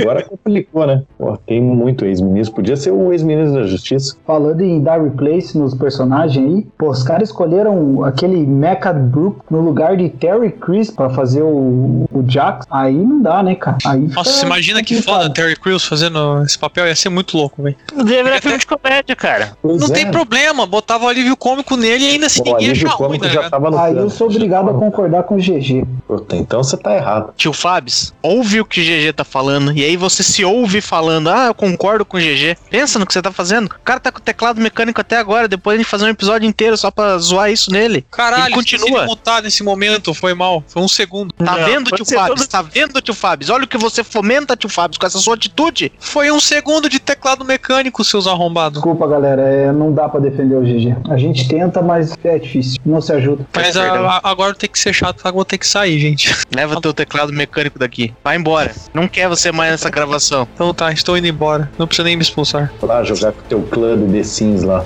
[0.00, 1.02] agora complicou, né?
[1.18, 2.54] Pô, tem muito ex-ministro.
[2.56, 4.16] Podia ser o ex-ministro da Justiça.
[4.26, 9.60] Falando em dar replace nos personagens aí, pô, os caras escolheram aquele Mecha Brook no
[9.60, 12.66] lugar de Terry Crews pra fazer o, o Jax.
[12.70, 13.78] Aí não dá, né, cara?
[13.86, 17.76] Aí Nossa, imagina que foda Terry Crews fazendo esse papel, ia ser muito louco, velho.
[18.04, 19.56] Deveria filme de comédia, cara.
[19.62, 19.90] Pois Não é.
[19.92, 23.28] tem problema, botava o alívio cômico nele e ainda assim Pô, ninguém achava ruim, tá
[23.28, 24.06] já tava no Aí plano.
[24.06, 25.84] eu sou obrigado a concordar com o GG.
[26.06, 27.32] Puta, então você tá errado.
[27.36, 31.28] Tio Fabs, ouve o que o GG tá falando, e aí você se ouve falando,
[31.30, 32.56] ah, eu concordo com o GG.
[32.70, 33.66] Pensa no que você tá fazendo.
[33.66, 36.48] O cara tá com o teclado mecânico até agora, depois a gente fazer um episódio
[36.48, 38.04] inteiro só pra zoar isso nele.
[38.10, 39.00] Caralho, Ele continua.
[39.02, 40.62] de mutar nesse momento, foi mal.
[40.66, 41.32] Foi um segundo.
[41.34, 42.28] Tá Não, vendo, tio Fabs?
[42.40, 43.50] todo- Tá vendo, tio Fabs?
[43.50, 45.92] Olha o que você fomenta, tio Fabs, com essa sua atitude.
[45.98, 48.78] Foi Foi um segundo de teclado mecânico, seus arrombados.
[48.80, 50.96] Desculpa, galera, é, não dá pra defender o GG.
[51.10, 52.78] A gente tenta, mas é difícil.
[52.82, 53.44] Não se ajuda.
[53.54, 56.34] Mas a- a- agora tem que ser chato, eu vou ter que sair, gente.
[56.56, 58.14] Leva teu teclado mecânico daqui.
[58.24, 58.72] Vai embora.
[58.94, 60.48] Não quer você mais nessa gravação.
[60.54, 61.70] Então tá, estou indo embora.
[61.78, 62.72] Não precisa nem me expulsar.
[62.80, 64.82] Lá jogar com o teu clã do The Sims lá.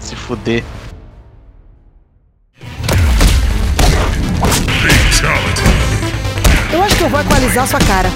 [0.00, 0.64] Se fuder.
[6.72, 8.08] Eu acho que eu vou equalizar sua cara.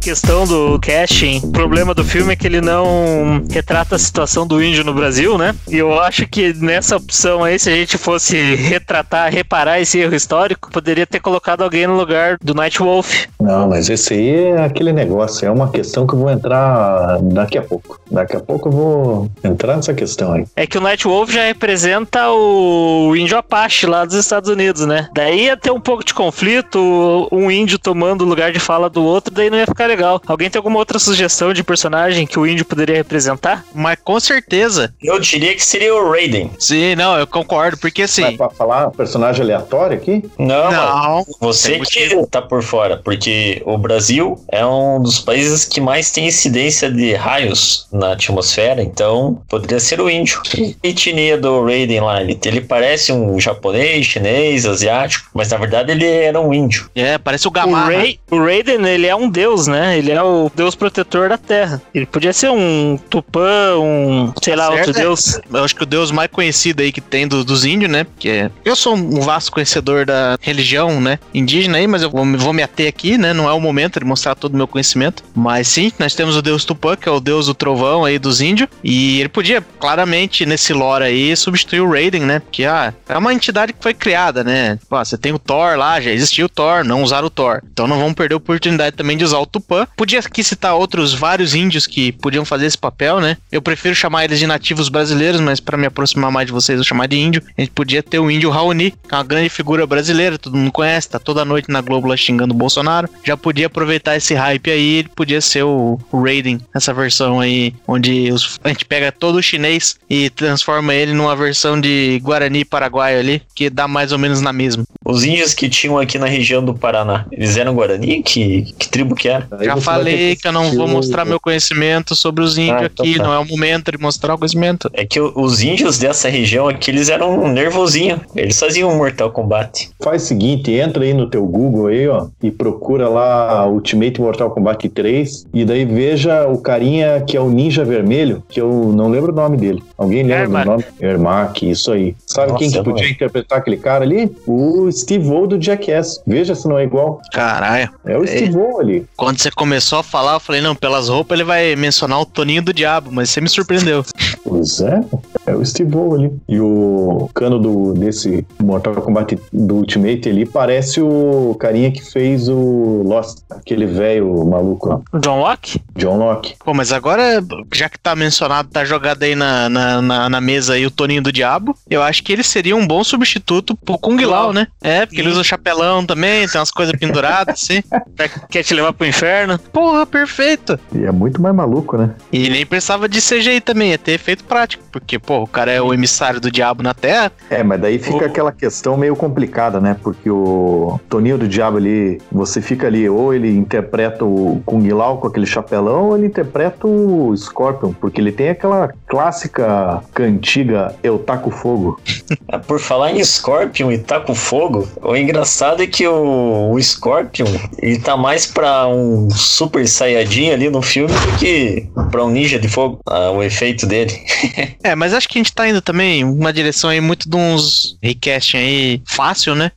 [0.00, 4.62] Questão do casting, o problema do filme é que ele não retrata a situação do
[4.62, 5.54] índio no Brasil, né?
[5.68, 10.14] E eu acho que nessa opção aí, se a gente fosse retratar, reparar esse erro
[10.14, 13.26] histórico, poderia ter colocado alguém no lugar do Night Wolf.
[13.38, 17.58] Não, mas esse aí é aquele negócio, é uma questão que eu vou entrar daqui
[17.58, 18.00] a pouco.
[18.10, 20.46] Daqui a pouco eu vou entrar nessa questão aí.
[20.56, 25.08] É que o Night Wolf já representa o índio Apache lá dos Estados Unidos, né?
[25.14, 29.04] Daí ia ter um pouco de conflito, um índio tomando o lugar de fala do
[29.04, 30.20] outro, daí não ia ficar legal.
[30.26, 33.64] Alguém tem alguma outra sugestão de personagem que o índio poderia representar?
[33.74, 34.94] Mas com certeza.
[35.02, 36.50] Eu diria que seria o Raiden.
[36.58, 38.36] Sim, não, eu concordo, porque Vai assim.
[38.36, 40.24] pra falar personagem aleatório aqui?
[40.38, 41.26] Não, Não.
[41.40, 46.10] Você Tem que tá por fora, porque o Brasil é um dos países que mais
[46.10, 50.40] tem incidência de raios na atmosfera, então poderia ser o índio.
[50.82, 55.92] A etnia do Raiden lá, ele, ele parece um japonês, chinês, asiático, mas na verdade
[55.92, 56.90] ele era um índio.
[56.94, 57.90] É, parece o O, Gamarra.
[57.90, 59.79] Ray, o Raiden, ele é um deus, né?
[59.98, 61.80] Ele é o deus protetor da Terra.
[61.94, 65.00] Ele podia ser um Tupã, um, sei lá, Tá outro certo, é.
[65.02, 65.40] deus.
[65.52, 68.04] Eu acho que o deus mais conhecido aí que tem do- dos índios, né?
[68.04, 71.18] Porque é- eu sou um vasto conhecedor da religião, né?
[71.34, 73.32] Indígena aí, mas eu vou, me- vou me ater aqui, né?
[73.32, 75.22] Não é o momento de mostrar todo o meu conhecimento.
[75.34, 78.40] Mas sim, nós temos o deus Tupã, que é o deus do trovão aí dos
[78.40, 78.68] índios.
[78.84, 82.40] E ele podia, claramente, nesse lore aí, substituir o Raiden, né?
[82.40, 84.78] Porque, ah, é uma entidade que foi criada, né?
[84.90, 87.60] Ah, você tem o Thor lá, já existiu o Thor, não usaram o Thor.
[87.72, 89.69] Então não vamos perder a oportunidade também de usar o Tupã.
[89.96, 93.36] Podia aqui citar outros vários índios que podiam fazer esse papel, né?
[93.50, 96.84] Eu prefiro chamar eles de nativos brasileiros, mas para me aproximar mais de vocês, eu
[96.84, 97.42] chamar de índio.
[97.56, 100.72] A gente podia ter o índio Raoni, que é uma grande figura brasileira, todo mundo
[100.72, 103.08] conhece, tá toda noite na Globo lá xingando o Bolsonaro.
[103.24, 108.30] Já podia aproveitar esse hype aí, ele podia ser o, Raiden, essa versão aí, onde
[108.32, 113.18] os- a gente pega todo o chinês e transforma ele numa versão de Guarani Paraguai
[113.18, 114.84] ali, que dá mais ou menos na mesma.
[115.04, 118.22] Os índios que tinham aqui na região do Paraná, eles eram Guarani?
[118.22, 119.48] Que, que tribo que era?
[119.60, 122.88] Aí Já falei que eu não vou o- mostrar meu conhecimento sobre os índios Ah,
[122.92, 123.22] então aqui, tá.
[123.24, 124.90] não é o momento de mostrar o conhecimento.
[124.94, 128.20] É que o- os índios dessa região aqui, eles eram um nervosinho.
[128.34, 129.90] Eles faziam um Mortal Kombat.
[130.02, 134.50] Faz o seguinte, entra aí no teu Google aí, ó, e procura lá Ultimate Mortal
[134.50, 139.08] Kombat 3, e daí veja o carinha que é o Ninja Vermelho, que eu não
[139.08, 139.82] lembro o nome dele.
[139.98, 140.84] Alguém lembra do nome?
[141.00, 142.14] Ermac, isso aí.
[142.26, 144.30] Sabe Nossa, quem que podia interpretar aquele cara ali?
[144.46, 146.20] O Steve O do Jackass.
[146.26, 147.20] Veja se não é igual.
[147.32, 147.90] Caralho.
[148.06, 149.04] É o Steve O ali.
[149.16, 152.62] Quando você começou a falar, eu falei, não, pelas roupas ele vai mencionar o Toninho
[152.62, 154.04] do Diabo, mas você me surpreendeu.
[154.44, 155.00] Pois é,
[155.46, 156.32] é o Steve O ali.
[156.48, 162.48] E o cano do, desse Mortal Kombat do Ultimate ali parece o carinha que fez
[162.48, 165.80] o Lost, aquele velho maluco lá, O John Locke?
[165.96, 166.54] John Locke.
[166.64, 167.42] Pô, mas agora,
[167.72, 171.22] já que tá mencionado, tá jogado aí na, na, na, na mesa aí o Toninho
[171.22, 174.66] do Diabo, eu acho que ele seria um bom substituto pro Kung Lao, né?
[174.82, 177.82] É, porque ele usa chapelão também, tem umas coisas penduradas, assim.
[178.50, 179.39] Quer te levar pro inferno?
[179.72, 180.78] Porra, perfeito.
[180.94, 182.10] E é muito mais maluco, né?
[182.32, 185.80] E nem precisava de CGI também, ia ter efeito prático, porque, pô, o cara é
[185.80, 187.32] o emissário do diabo na Terra.
[187.48, 189.96] É, mas daí fica O- aquela questão meio complicada, né?
[190.02, 195.18] Porque o Toninho do Diabo ali, você fica ali, ou ele interpreta o Kung Lao
[195.18, 201.18] com aquele chapelão, ou ele interpreta o Scorpion, porque ele tem aquela clássica cantiga Eu
[201.18, 202.00] Taco Fogo.
[202.48, 206.80] Ah, Por falar em Scorpion e tá com fogo, o engraçado é que o, o
[206.82, 207.46] Scorpion
[207.78, 212.58] ele tá mais pra um Super Saiyajin ali no filme do que pra um ninja
[212.58, 214.12] de fogo, ah, o efeito dele.
[214.82, 217.98] É, mas acho que a gente tá indo também uma direção aí muito de uns
[218.02, 219.70] recasting aí fácil, né?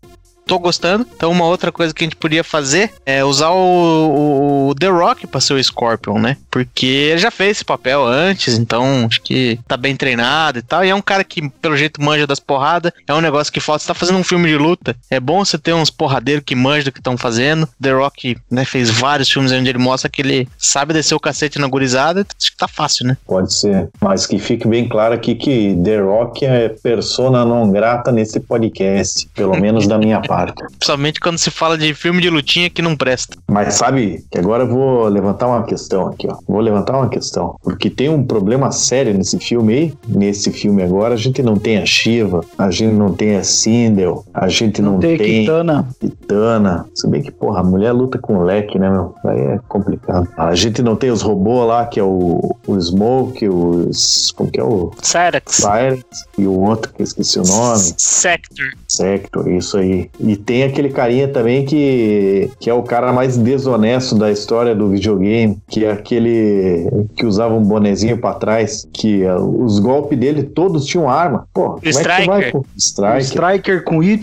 [0.46, 1.06] Tô gostando.
[1.16, 5.26] Então, uma outra coisa que a gente podia fazer é usar o, o The Rock
[5.28, 6.38] pra ser o Scorpion, né?
[6.52, 10.84] Porque ele já fez esse papel antes, então acho que tá bem treinado e tal.
[10.84, 12.92] E é um cara que, pelo jeito, manja das porradas.
[13.08, 13.82] É um negócio que falta.
[13.84, 14.96] Você tá fazendo um filme de luta.
[15.10, 17.68] É bom você ter uns porradeiros que manjam do que estão fazendo.
[17.82, 21.58] The Rock, né, fez vários filmes onde ele mostra que ele sabe descer o cacete
[21.60, 22.26] na gurizada.
[22.38, 23.18] Acho que tá fácil, né?
[23.26, 23.90] Pode ser.
[24.02, 29.28] Mas que fique bem claro aqui que The Rock é persona não grata nesse podcast,
[29.34, 30.33] pelo menos da minha parte.
[30.78, 33.38] Principalmente quando se fala de filme de lutinha que não presta.
[33.50, 36.38] Mas sabe que agora eu vou levantar uma questão aqui, ó.
[36.48, 37.56] Vou levantar uma questão.
[37.64, 39.94] Porque tem um problema sério nesse filme aí.
[40.08, 44.26] Nesse filme agora, a gente não tem a Shiva, a gente não tem a Sindel,
[44.34, 45.88] a gente não, Não tem Kitana.
[46.00, 46.86] Kitana.
[46.94, 49.16] Se bem que, porra, a mulher luta com o leque, né, meu?
[49.26, 50.28] Aí é complicado.
[50.38, 54.32] A gente não tem os robôs lá, que é o, o Smoke, os.
[54.32, 54.92] Como que é o.
[55.02, 55.56] Cyrax.
[55.56, 56.04] Cyrus
[56.38, 57.80] e o outro que eu esqueci o nome.
[57.98, 58.68] Sector.
[58.88, 60.10] Sector, isso aí.
[60.24, 64.88] E tem aquele carinha também que, que é o cara mais desonesto da história do
[64.90, 70.86] videogame, que é aquele que usava um bonezinho pra trás, que os golpes dele todos
[70.86, 71.48] tinham arma.
[71.54, 72.52] Pô, como é que você vai Striker.
[72.52, 73.20] pro Striker?
[73.22, 74.18] Striker com Y.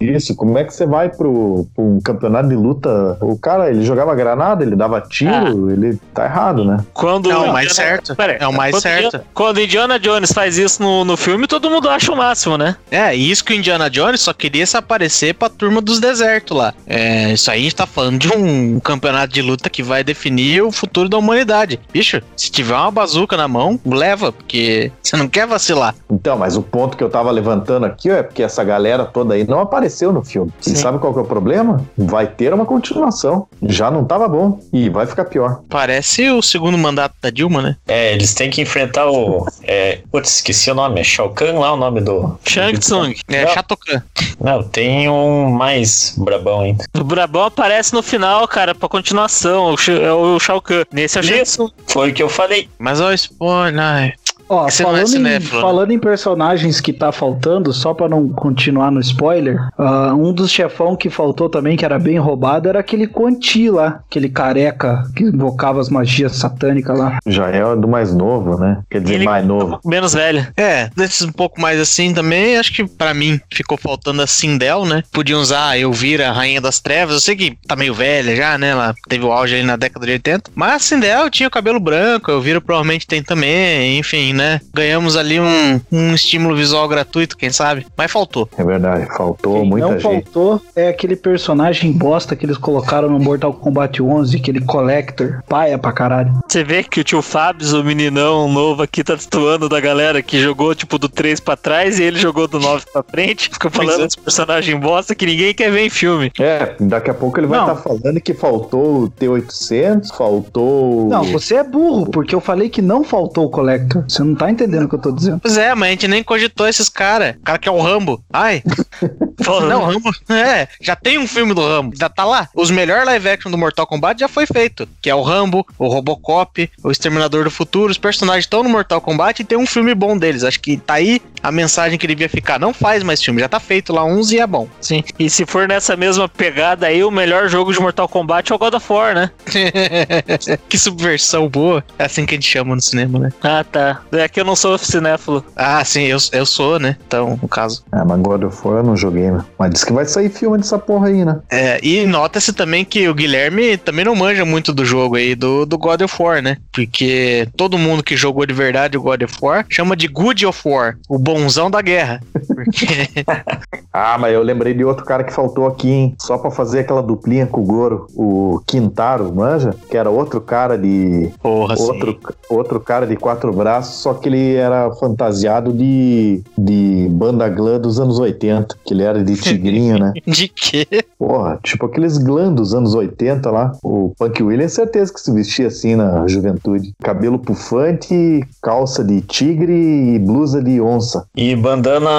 [0.00, 3.16] Isso, como é que você vai pro, pro um campeonato de luta?
[3.20, 6.78] O cara, ele jogava granada, ele dava tiro, ele tá errado, né?
[6.92, 8.16] Quando É o Indiana- mais certo.
[8.16, 9.06] Pera É o mais quando certo.
[9.06, 12.76] Indiana- quando Indiana Jones faz isso no, no filme, todo mundo acha o máximo, né?
[12.90, 16.56] É, e isso que o Indiana Jones só queria se aparecer pra turma dos desertos
[16.56, 16.74] lá.
[16.86, 20.62] É, isso aí a gente tá falando de um campeonato de luta que vai definir
[20.62, 21.78] o futuro da humanidade.
[21.92, 25.94] Bicho, se tiver uma bazuca na mão, leva, porque você não quer vacilar.
[26.10, 29.34] Então, mas o ponto que eu tava levantando aqui ó, é porque essa galera toda
[29.34, 30.52] aí não apareceu no filme.
[30.60, 30.76] E Sim.
[30.76, 31.84] sabe qual que é o problema?
[31.96, 33.46] Vai ter uma continuação.
[33.62, 34.60] Já não tava bom.
[34.72, 35.60] E vai ficar pior.
[35.68, 37.76] Parece o segundo mandato da Dilma, né?
[37.86, 39.46] É, eles têm que enfrentar o.
[39.62, 41.00] É, putz, esqueci o nome.
[41.00, 42.38] É Shao Kahn lá o nome do.
[42.44, 43.14] Shang Tsung.
[43.28, 43.46] É.
[43.48, 44.02] Shatokan.
[44.40, 46.84] Não, tem um mais brabão ainda.
[46.96, 49.74] O Brabão aparece no final, cara, pra continuação.
[49.88, 50.84] É o Shao Kahn.
[50.92, 51.70] Nesse é o Shang Tsung.
[51.86, 52.68] Foi o que eu falei.
[52.78, 54.16] Mas olha o spoiler.
[54.48, 55.60] Ó, é falando, em, cinéfilo, né?
[55.60, 60.50] falando em personagens que tá faltando, só pra não continuar no spoiler, ah, um dos
[60.50, 65.24] chefão que faltou também, que era bem roubado, era aquele Conti lá, aquele careca que
[65.24, 67.18] invocava as magias satânicas lá.
[67.26, 68.82] Já é do mais novo, né?
[68.90, 69.80] Quer dizer, Ele- mais novo.
[69.84, 70.46] Menos velho.
[70.56, 74.84] É, desses um pouco mais assim também, acho que pra mim ficou faltando a Sindel,
[74.84, 75.02] né?
[75.12, 77.14] Podiam usar a Elvira, Rainha das Trevas.
[77.14, 78.70] Eu sei que tá meio velha já, né?
[78.70, 80.50] Ela teve o auge ali na década de 80.
[80.54, 84.60] Mas a Sindel tinha o cabelo branco, a Elvira provavelmente tem também, enfim, né?
[84.72, 87.86] Ganhamos ali um, um estímulo visual gratuito, quem sabe?
[87.96, 88.48] Mas faltou.
[88.56, 89.06] É verdade.
[89.16, 90.02] Faltou Quem muita não gente.
[90.02, 95.78] faltou é aquele personagem bosta que eles colocaram no Mortal Kombat 11, aquele Collector, paia
[95.78, 96.32] pra caralho.
[96.46, 100.38] Você vê que o tio Fábio, o meninão novo aqui, tá destoando da galera que
[100.38, 103.48] jogou, tipo, do 3 pra trás e ele jogou do 9 pra frente.
[103.48, 104.06] Fica falando é.
[104.06, 106.30] dos personagens bosta que ninguém quer ver em filme.
[106.38, 107.72] É, daqui a pouco ele vai Não.
[107.72, 111.08] estar falando que faltou o T800, faltou.
[111.08, 114.04] Não, você é burro, porque eu falei que não faltou o Collector.
[114.08, 115.40] Você não tá entendendo o que eu tô dizendo.
[115.40, 117.36] Pois é, mas a gente nem cogitou esses caras.
[117.36, 118.22] O cara que é o Rambo.
[118.32, 118.62] Ai,
[119.68, 120.10] não, Rambo.
[120.28, 121.96] É, já tem um filme do Rambo.
[121.96, 122.48] Já tá lá.
[122.54, 124.88] Os melhores live action do Mortal Kombat já foi feito.
[125.00, 127.90] Que é o Rambo, o Robocop, o Exterminador do Futuro.
[127.90, 130.44] Os personagens estão no Mortal Kombat e tem um filme bom deles.
[130.44, 132.58] Acho que tá aí a mensagem que devia ficar.
[132.58, 134.68] Não faz mais filme, já tá feito lá uns e é bom.
[134.80, 135.04] Sim.
[135.18, 138.58] E se for nessa mesma pegada aí, o melhor jogo de Mortal Kombat é o
[138.58, 139.30] God of War, né?
[140.68, 141.84] que subversão boa.
[141.98, 143.32] É assim que a gente chama no cinema, né?
[143.42, 144.02] Ah, tá.
[144.12, 145.44] É que eu não sou cinéfilo.
[145.54, 146.96] Ah, sim, eu, eu sou, né?
[147.06, 147.84] Então, no caso.
[147.92, 149.44] Ah, mas God of War eu não joguei, né?
[149.56, 151.38] Mas diz que vai sair filme dessa porra aí, né?
[151.50, 155.64] É, e nota-se também que o Guilherme também não manja muito do jogo aí, do,
[155.64, 156.56] do God of War, né?
[156.72, 160.60] Porque todo mundo que jogou de verdade o God of War chama de Good of
[160.64, 162.20] War, o bonzão da guerra.
[162.32, 162.86] Porque,
[163.98, 166.14] Ah, mas eu lembrei de outro cara que faltou aqui, hein?
[166.20, 169.74] Só pra fazer aquela duplinha com o Goro, o Quintaro, manja?
[169.88, 171.30] Que era outro cara de.
[171.42, 171.74] porra.
[171.78, 172.18] Outro,
[172.50, 177.98] outro cara de quatro braços, só que ele era fantasiado de, de banda glã dos
[177.98, 180.12] anos 80, que ele era de tigrinho, né?
[180.26, 180.86] De quê?
[181.18, 183.72] Porra, tipo aqueles glã dos anos 80 lá.
[183.82, 186.92] O Punk Williams, certeza que se vestia assim na juventude.
[187.02, 191.25] Cabelo pufante, calça de tigre e blusa de onça.
[191.36, 192.10] E bandana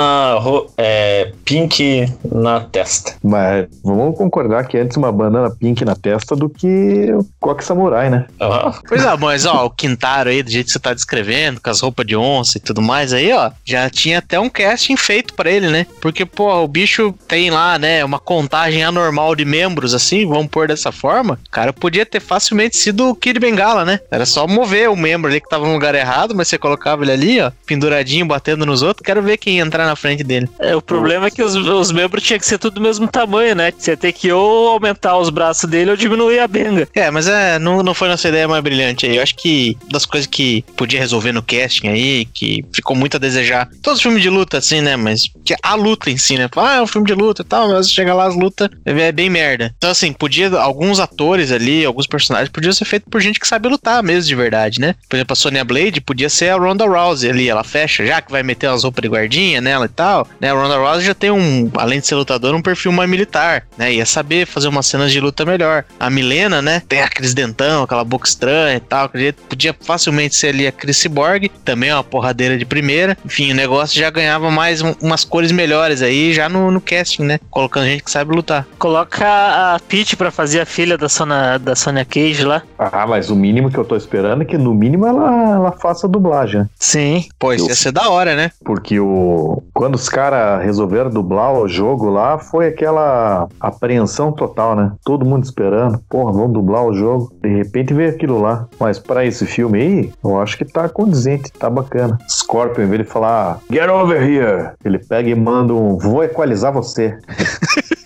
[0.78, 3.16] é, pink na testa.
[3.24, 8.10] Mas vamos concordar que antes uma banana pink na testa do que o coque samurai,
[8.10, 8.26] né?
[8.40, 11.70] Ah, Pois é, mas ó, o Quintaro aí, do jeito que você tá descrevendo, com
[11.70, 15.34] as roupas de onça e tudo mais aí, ó, já tinha até um casting feito
[15.34, 15.86] pra ele, né?
[16.02, 20.68] Porque, pô, o bicho tem lá, né, uma contagem anormal de membros, assim, vamos pôr
[20.68, 21.40] dessa forma.
[21.48, 24.00] O cara podia ter facilmente sido o Kid Bengala, né?
[24.12, 27.12] Era só mover o membro ali que tava no lugar errado, mas você colocava ele
[27.12, 28.97] ali, ó, penduradinho, batendo nos outros.
[29.04, 30.50] Quero ver quem entrar na frente dele.
[30.60, 33.56] É, o problema é que os, os membros tinham que ser tudo do mesmo tamanho,
[33.56, 33.74] né?
[33.78, 36.88] Você ia ter que ou aumentar os braços dele ou diminuir a benga.
[36.94, 39.18] É, mas é, não, não foi nossa ideia mais brilhante aí.
[39.18, 43.20] Eu acho que das coisas que podia resolver no casting aí, que ficou muito a
[43.20, 43.70] desejar.
[43.82, 44.96] Todos os filmes de luta, assim, né?
[44.96, 46.50] Mas que a luta em si, né?
[46.56, 49.30] Ah, é um filme de luta e tal, mas chega lá as lutas é bem
[49.30, 49.74] merda.
[49.78, 50.50] Então, assim, podia.
[50.58, 54.36] Alguns atores ali, alguns personagens podiam ser feitos por gente que sabe lutar mesmo de
[54.36, 54.96] verdade, né?
[55.10, 58.32] Por exemplo, a Sonya Blade podia ser a Ronda Rousey ali, ela fecha, já que
[58.32, 60.52] vai meter aquelas roupas de guardinha nela e tal, né?
[60.52, 63.94] A Ronda Rousey já tem um, além de ser lutador, um perfil mais militar, né?
[63.94, 65.84] Ia saber fazer umas cenas de luta melhor.
[66.00, 66.82] A Milena, né?
[66.88, 69.10] Tem aqueles dentão, aquela boca estranha e tal.
[69.50, 73.18] Podia facilmente ser ali a Chris Borg, também é uma porradeira de primeira.
[73.26, 77.24] Enfim, o negócio já ganhava mais um, umas cores melhores aí, já no, no casting,
[77.24, 77.40] né?
[77.50, 78.66] Colocando gente que sabe lutar.
[78.78, 82.62] Coloca a Peach pra fazer a filha da Sonia, da Sonia Cage lá.
[82.78, 86.08] Ah, mas o mínimo que eu tô esperando é que no mínimo ela, ela faça
[86.08, 86.62] dublagem.
[86.62, 86.70] né?
[86.80, 87.26] Sim.
[87.40, 88.52] Pô, isso Eu- ia ser da hora, né?
[88.68, 94.92] Porque o quando os caras resolveram dublar o jogo lá, foi aquela apreensão total, né?
[95.06, 96.00] Todo mundo esperando.
[96.10, 97.32] Porra, vamos dublar o jogo.
[97.42, 98.68] De repente veio aquilo lá.
[98.78, 102.18] Mas pra esse filme aí, eu acho que tá condizente, tá bacana.
[102.28, 106.74] Scorpion, em vez de falar Get over here, ele pega e manda um Vou equalizar
[106.74, 107.18] você.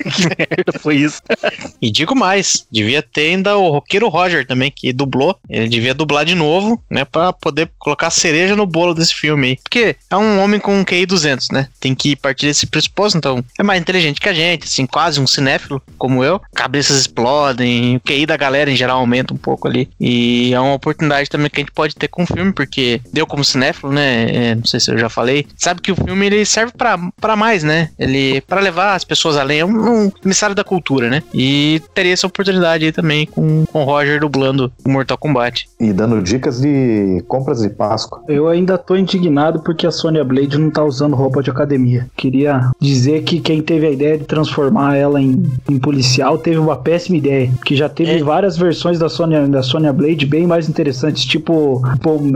[0.01, 1.21] que merda foi isso?
[1.81, 5.37] E digo mais, devia ter ainda o roqueiro Roger também, que dublou.
[5.49, 7.05] Ele devia dublar de novo, né?
[7.05, 9.57] Pra poder colocar cereja no bolo desse filme aí.
[9.57, 11.67] Porque é um homem com um QI 200, né?
[11.79, 15.27] Tem que partir desse pressuposto, então é mais inteligente que a gente, assim, quase um
[15.27, 16.41] cinéfilo como eu.
[16.53, 19.89] Cabeças explodem, o QI da galera em geral aumenta um pouco ali.
[19.99, 23.25] E é uma oportunidade também que a gente pode ter com o filme, porque deu
[23.25, 24.21] como cinéfilo, né?
[24.31, 25.45] é, não sei se eu já falei.
[25.57, 27.89] Sabe que o filme ele serve pra pra mais, né?
[27.97, 31.23] Ele para levar as pessoas além, é um, um emissário da cultura, né?
[31.33, 35.67] E teria essa oportunidade aí também com, com o Roger dublando o Mortal Kombat.
[35.79, 38.23] E dando dicas de compras de Páscoa.
[38.27, 42.07] Eu ainda tô indignado porque a Sonya Blade não tá usando roupa de academia.
[42.15, 46.75] Queria dizer que quem teve a ideia de transformar ela em, em policial teve uma
[46.75, 47.51] péssima ideia.
[47.65, 48.23] Que já teve É.
[48.23, 51.81] várias versões da Sonya, da Sonya Blade bem mais interessantes, tipo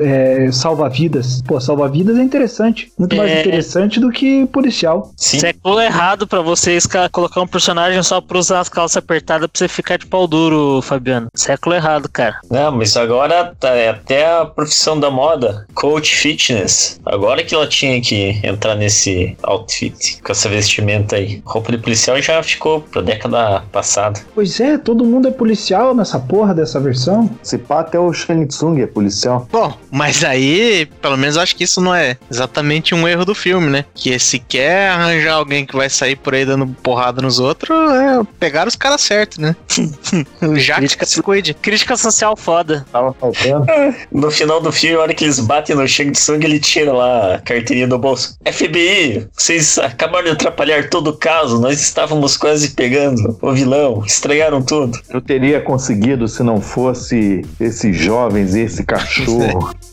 [0.02, 1.42] é, salva-vidas.
[1.48, 2.92] Pô, salva-vidas é interessante.
[2.98, 3.42] Muito mais É.
[3.42, 5.12] interessante do que policial.
[5.16, 5.40] Sim.
[5.40, 9.58] Século errado pra vocês ca- colocar um personagem só pra usar as calças apertadas pra
[9.58, 11.28] você ficar de pau duro, Fabiano.
[11.36, 12.36] Século errado, cara.
[12.50, 17.00] Não, mas agora tá, é até a profissão da moda, coach fitness.
[17.06, 21.42] Agora que ela tinha que entrar nesse outfit, com essa vestimenta aí.
[21.46, 24.20] Roupa de policial já ficou pra década passada.
[24.34, 27.30] Pois é, todo mundo é policial nessa porra dessa versão.
[27.44, 29.48] Se pá, até o Shang Tsung é policial.
[29.52, 33.36] Bom, mas aí, pelo menos eu acho que isso não é exatamente um erro do
[33.36, 33.86] filme, né?
[33.94, 38.22] Que se quer arranjar alguém que vai sair por aí dando porrada nos outros, é
[38.40, 39.56] pegar os caras certos, né?
[40.56, 41.54] Já que Crítica- se cuide.
[41.54, 42.86] Crítica social foda.
[42.92, 43.66] Tava faltando.
[44.12, 47.36] No final do filme, a hora que eles batem no Shang Tsung, ele tira lá
[47.36, 48.38] a carteirinha do bolso.
[48.46, 54.62] FBI, vocês acabaram de atrapalhar todo o caso, nós estávamos quase pegando o vilão, estragaram
[54.62, 55.00] tudo.
[55.10, 59.72] Eu teria conseguido se não fosse esses jovens e esse cachorro.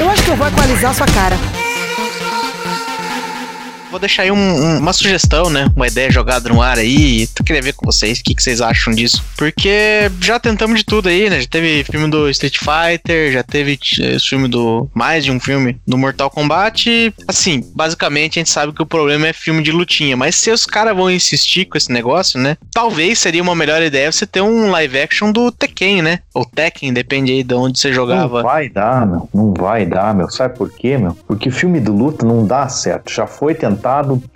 [0.00, 1.36] Eu acho que eu vou equalizar sua cara.
[3.90, 5.66] Vou deixar aí um- um- uma sugestão, né?
[5.74, 7.26] Uma ideia jogada no ar aí.
[7.38, 9.24] Eu queria ver com vocês o que, que vocês acham disso.
[9.36, 11.40] Porque já tentamos de tudo aí, né?
[11.40, 14.90] Já teve filme do Street Fighter, já teve eh, filme do.
[14.92, 17.14] Mais de um filme do Mortal Kombat.
[17.26, 20.16] Assim, basicamente a gente sabe que o problema é filme de lutinha.
[20.18, 22.58] Mas se os caras vão insistir com esse negócio, né?
[22.74, 26.18] Talvez seria uma melhor ideia você ter um live action do Tekken, né?
[26.34, 28.42] Ou Tekken, depende aí de onde você Não jogava.
[28.42, 29.28] vai dar, meu.
[29.32, 30.28] Não vai dar, meu.
[30.30, 31.16] Sabe por quê, meu?
[31.26, 33.10] Porque filme de luta não dá certo.
[33.10, 33.77] Já foi tentado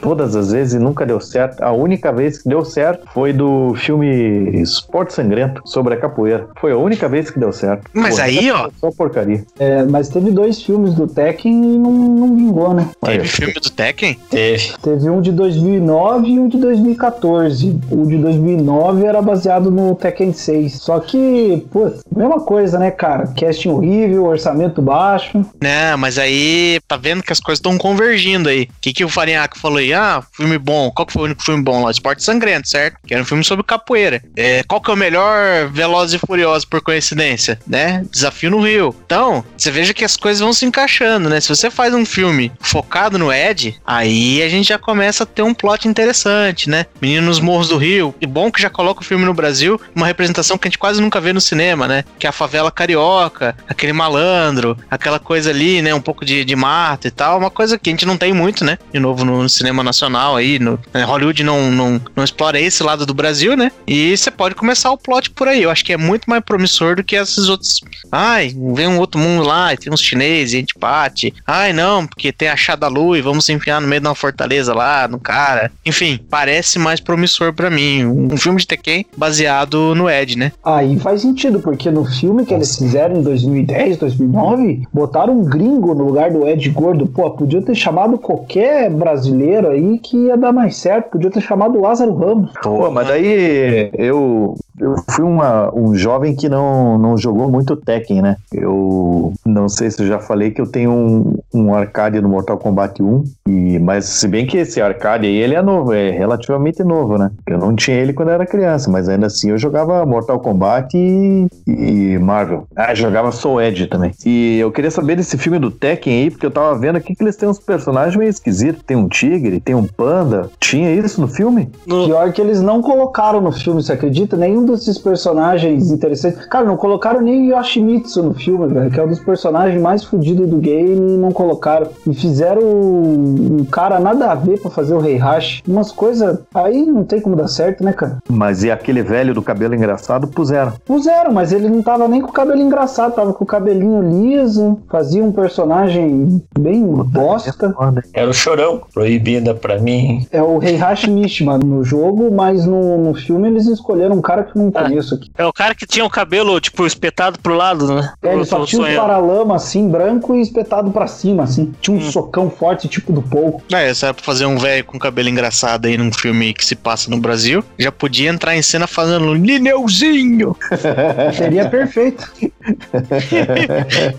[0.01, 1.63] todas as vezes e nunca deu certo.
[1.63, 6.49] A única vez que deu certo foi do filme Esporte Sangrento sobre a capoeira.
[6.61, 7.85] Foi a única vez que deu certo.
[7.93, 8.71] Mas Pô, aí, ó.
[8.81, 9.45] Só porcaria.
[9.59, 12.89] É, mas teve dois filmes do Tekken e não, não vingou, né?
[13.01, 14.17] Teve Aí, filme do Tekken?
[14.31, 14.73] Teve.
[14.83, 17.81] Teve um de 2009 e um de 2014.
[17.91, 20.75] O de 2009 era baseado no Tekken 6.
[20.75, 23.27] Só que, putz, mesma coisa, né, cara?
[23.39, 25.45] Casting horrível, orçamento baixo.
[25.61, 28.65] Não, mas aí tá vendo que as coisas estão convergindo aí.
[28.65, 29.93] O que, que o Farinhaque falou aí?
[29.93, 30.91] Ah, filme bom.
[30.91, 31.91] Qual que foi o único filme bom lá?
[31.91, 32.99] Esporte Sangrento, certo?
[33.07, 34.23] Que era um filme sobre capoeira.
[34.37, 37.59] É, qual que é o melhor Velozes e Furiosos por coincidência?
[37.67, 38.05] Né?
[38.11, 38.95] Desafio no Rio.
[39.05, 41.41] Então, você veja que as coisas vão se encaixando, né?
[41.41, 45.43] Se você faz um filme focado no Ed, aí a gente já começa a ter
[45.43, 46.87] um plot interessante, né?
[47.01, 48.15] Menino nos Morros do Rio.
[48.21, 51.01] E bom que já coloca o filme no Brasil, uma representação que a gente quase
[51.01, 52.05] nunca vê no cinema, né?
[52.19, 55.95] Que é a favela carioca, aquele malandro, aquela coisa ali, né?
[55.95, 57.39] Um pouco de, de mato e tal.
[57.39, 58.79] Uma coisa que a gente não tem muito, né?
[58.93, 60.59] De novo no, no cinema nacional aí.
[60.59, 63.71] No, né, Hollywood não, não, não explora esse lado do Brasil, né?
[63.87, 65.63] E você pode começar o plot por aí.
[65.63, 67.81] Eu acho que é muito mais promissor do que esses outros.
[68.11, 71.35] Ai, vem um outro mundo lá e tem uns chineses a gente bate.
[71.47, 74.75] Ai, não, porque tem a Shadalu e vamos se enfiar no meio de uma fortaleza
[74.75, 75.71] lá, no cara.
[75.85, 78.05] Enfim, parece mais promissor pra mim.
[78.05, 80.53] Um filme de Tekken baseado no Ed, né?
[80.65, 85.95] Aí faz sentido, porque no filme que eles fizeram em 2010, 2009, botaram um gringo
[85.95, 87.07] no lugar do Ed Gordo.
[87.07, 91.11] Pô, podia ter chamado qualquer brasileiro brasileiro aí que ia dar mais certo.
[91.11, 92.53] Podia ter chamado Lázaro Ramos.
[92.63, 98.23] Pô, mas daí eu, eu fui uma, um jovem que não, não jogou muito Tekken,
[98.23, 98.37] né?
[98.53, 102.59] Eu não sei se eu já falei que eu tenho um, um arcade no Mortal
[102.59, 106.83] Kombat 1, e, mas se bem que esse arcade aí ele é novo, é relativamente
[106.83, 107.31] novo, né?
[107.47, 111.47] Eu não tinha ele quando era criança, mas ainda assim eu jogava Mortal Kombat e,
[111.67, 112.67] e Marvel.
[112.75, 114.13] Ah, jogava Soul Edge também.
[114.25, 117.23] E eu queria saber desse filme do Tekken aí, porque eu tava vendo aqui que
[117.23, 118.83] eles têm uns personagens meio esquisitos.
[118.83, 120.51] Tem tigre, tem um panda.
[120.61, 121.71] Tinha isso no filme?
[121.87, 124.37] No- Pior que eles não colocaram no filme, você acredita?
[124.37, 126.45] Nenhum desses personagens interessantes.
[126.47, 130.05] Cara, não colocaram nem o Yoshimitsu no filme, velho, que é um dos personagens mais
[130.05, 131.89] fodidos do game e não colocaram.
[132.07, 135.63] E fizeram um um cara nada a ver pra fazer o Rei Hash.
[135.67, 136.39] Umas coisas.
[136.55, 138.19] Aí não tem como dar certo, né, cara?
[138.29, 140.73] Mas e aquele velho do cabelo engraçado puseram.
[140.85, 144.79] Puseram, mas ele não tava nem com o cabelo engraçado, tava com o cabelinho liso,
[144.89, 147.75] fazia um personagem bem bosta.
[148.13, 150.27] Era o chorão, proibida pra mim.
[150.31, 154.57] É o Heihachi Mishima no jogo, mas no, no filme eles escolheram um cara que
[154.57, 154.85] eu não Ah.
[154.85, 155.31] conheço aqui.
[155.37, 158.13] É o cara que tinha o cabelo, tipo, espetado pro lado, né?
[158.23, 161.73] É, ele só tinha um paralama assim, branco e espetado pra cima, assim.
[161.81, 162.11] Tinha um Hum.
[162.11, 163.63] socão forte, tipo do Paul.
[163.73, 166.75] É, essa era pra fazer um velho com cabelo engraçado aí num filme que se
[166.75, 167.65] passa no Brasil.
[167.79, 170.57] Já podia entrar em cena fazendo um Lineuzinho.
[171.37, 172.31] Seria perfeito.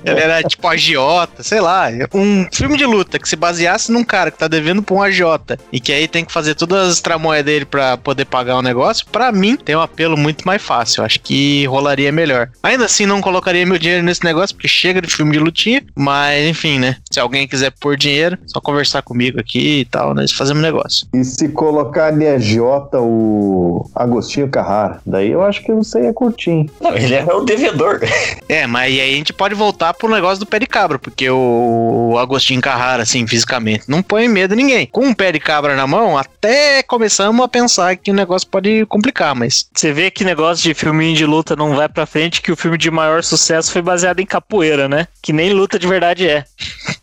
[0.05, 1.87] Ele era tipo agiota, sei lá.
[2.13, 5.57] Um filme de luta que se baseasse num cara que tá devendo pra um agiota
[5.71, 9.05] e que aí tem que fazer todas as tramóias dele pra poder pagar o negócio,
[9.11, 11.03] pra mim tem um apelo muito mais fácil.
[11.03, 12.49] Acho que rolaria melhor.
[12.61, 15.83] Ainda assim, não colocaria meu dinheiro nesse negócio, porque chega de filme de lutinha.
[15.95, 16.97] Mas, enfim, né?
[17.11, 21.07] Se alguém quiser pôr dinheiro, só conversar comigo aqui e tal, nós fazemos negócio.
[21.13, 25.01] E se colocar de agiota o Agostinho Carrara?
[25.05, 26.51] Daí eu acho que você ia curtir.
[26.51, 26.69] hein?
[26.81, 27.99] Não, ele era o devedor.
[28.49, 32.11] É, mas aí a gente pode voltar pro negócio do pé de cabra, porque o,
[32.11, 34.87] o Agostinho Carrara, assim, fisicamente, não põe medo em ninguém.
[34.87, 38.85] Com um pé de cabra na mão, até começamos a pensar que o negócio pode
[38.87, 42.51] complicar, mas Você vê que negócio de filminho de luta não vai pra frente, que
[42.51, 45.07] o filme de maior sucesso foi baseado em capoeira, né?
[45.21, 46.45] Que nem luta de verdade é.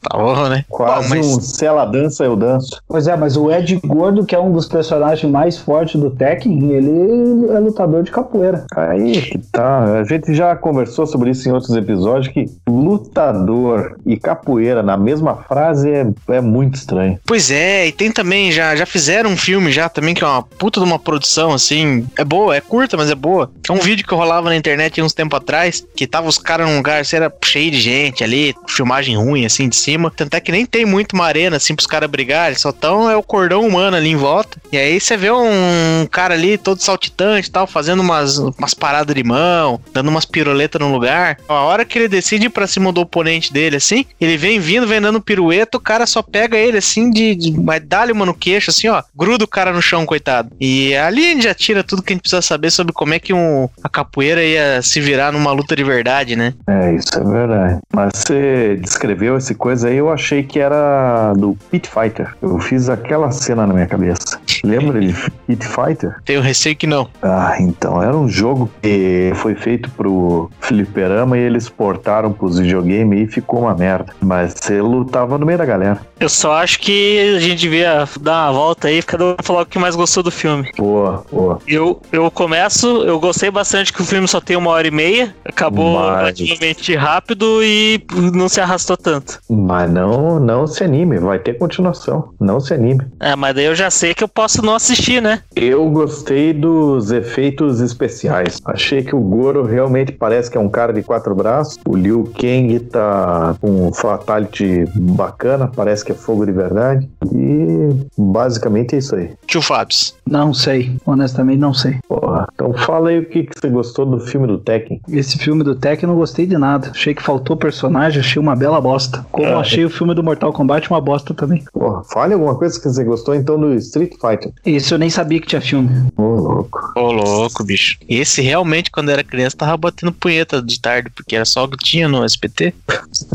[0.02, 0.64] Tá bom, né?
[0.68, 2.80] Quase Bom, mas- um se ela dança, eu danço.
[2.88, 6.72] Pois é, mas o Ed Gordo, que é um dos personagens mais fortes do Tekken,
[6.72, 8.64] ele é lutador de capoeira.
[8.74, 10.00] Aí que tá.
[10.00, 15.36] A gente já conversou sobre isso em outros episódios, que lutador e capoeira na mesma
[15.36, 17.18] frase é, é muito estranho.
[17.26, 20.42] Pois é, e tem também, já, já fizeram um filme já também, que é uma
[20.42, 23.50] puta de uma produção, assim, é boa, é curta, mas é boa.
[23.68, 26.76] É um vídeo que rolava na internet uns tempo atrás, que tava os caras num
[26.76, 29.89] lugar, assim, era cheio de gente ali, filmagem ruim, assim, de cima.
[30.14, 33.16] Tanto é que nem tem muito uma arena, assim, pros caras brigarem, só tão é
[33.16, 34.58] o cordão humano ali em volta.
[34.72, 39.14] E aí você vê um cara ali, todo saltitante e tal, fazendo umas, umas paradas
[39.14, 41.38] de mão, dando umas piruletas no lugar.
[41.48, 44.86] A hora que ele decide ir pra cima do oponente dele, assim, ele vem vindo,
[44.86, 48.34] vem dando pirueta, o cara só pega ele, assim, de, de mas dá-lhe uma no
[48.34, 50.50] queixo, assim, ó, gruda o cara no chão, coitado.
[50.60, 53.18] E ali a gente já tira tudo que a gente precisa saber sobre como é
[53.18, 56.54] que um, a capoeira ia se virar numa luta de verdade, né?
[56.66, 57.78] É, isso é verdade.
[57.94, 62.34] Mas você descreveu essa coisa aí, eu achei que era do Pit Fighter.
[62.40, 64.40] Eu fiz aquela cena na minha cabeça.
[64.64, 65.14] Lembra de
[65.46, 66.16] Pit Fighter?
[66.24, 67.08] Tenho receio que não.
[67.22, 73.28] Ah, então, era um jogo que foi feito pro fliperama e eles portaram pros videogames
[73.28, 74.12] e ficou uma merda.
[74.20, 76.00] Mas você lutava no meio da galera.
[76.18, 79.66] Eu só acho que a gente devia dar uma volta aí, cada um falar o
[79.66, 80.70] que mais gostou do filme.
[80.76, 81.58] Boa, boa.
[81.66, 85.34] Eu, eu começo, eu gostei bastante que o filme só tem uma hora e meia,
[85.44, 88.04] acabou Mas- relativamente rápido e
[88.34, 89.40] não se arrastou tanto.
[89.70, 92.30] Mas não, não se anime, vai ter continuação.
[92.40, 93.06] Não se anime.
[93.20, 95.42] É, mas daí eu já sei que eu posso não assistir, né?
[95.54, 98.60] Eu gostei dos efeitos especiais.
[98.64, 101.78] Achei que o Goro realmente parece que é um cara de quatro braços.
[101.86, 107.08] O Liu Kang tá com um fatality bacana, parece que é fogo de verdade.
[107.32, 109.30] E basicamente é isso aí.
[109.46, 109.96] Tio Fábio.
[110.28, 111.98] Não sei, honestamente não sei.
[112.08, 112.48] Porra.
[112.52, 115.00] Então fala aí o que, que você gostou do filme do Tekken.
[115.08, 116.90] Esse filme do Tekken eu não gostei de nada.
[116.90, 119.24] Achei que faltou personagem, achei uma bela bosta.
[119.30, 119.59] Como É.
[119.60, 121.64] achei o filme do Mortal Kombat uma bosta também.
[121.72, 124.52] Porra, fale alguma coisa que você gostou então do Street Fighter.
[124.64, 125.88] Esse eu nem sabia que tinha filme.
[126.16, 126.92] Ô, louco.
[126.96, 127.98] Ô, louco, bicho.
[128.08, 131.76] Esse realmente, quando era criança, tava batendo punheta de tarde, porque era só o que
[131.78, 132.72] tinha no SPT.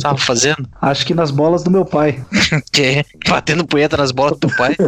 [0.01, 0.67] Tava fazendo.
[0.82, 2.23] Acho que nas bolas do meu pai.
[2.71, 3.05] Que?
[3.28, 4.76] Batendo punheta nas bolas do teu pai.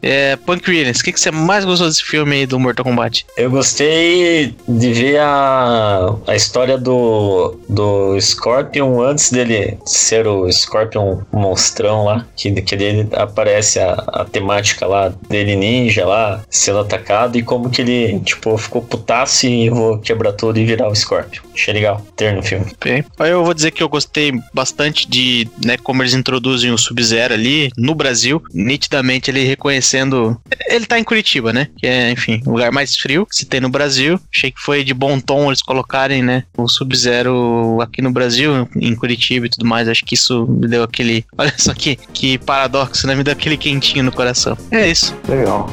[0.00, 2.84] É, Punk Williams, o que, que você mais gostou desse filme aí do do Mortal
[2.84, 3.24] Kombat?
[3.36, 11.22] Eu gostei de ver a, a história do, do Scorpion antes dele ser o Scorpion
[11.32, 17.38] monstrão lá, que, que ele aparece a, a temática lá dele ninja lá, sendo atacado
[17.38, 21.42] e como que ele, tipo, ficou putaço e vou quebrar tudo e virar o Scorpion.
[21.54, 22.66] Achei legal ter no filme.
[22.82, 26.78] Bem, aí eu vou dizer que eu gostei bastante de né, como eles introduzem o
[26.78, 28.42] Sub-Zero ali no Brasil.
[28.52, 30.40] Nitidamente ele reconhecendo.
[30.68, 31.68] Ele tá em Curitiba, né?
[31.76, 34.20] Que é, enfim, o lugar mais frio que se tem no Brasil.
[34.34, 36.44] Achei que foi de bom tom eles colocarem, né?
[36.56, 39.77] O Sub-Zero aqui no Brasil, em Curitiba e tudo mais.
[39.86, 41.24] Acho que isso me deu aquele.
[41.36, 43.14] Olha só que, que paradoxo, né?
[43.14, 44.56] Me deu aquele quentinho no coração.
[44.70, 45.14] É isso.
[45.28, 45.70] Legal.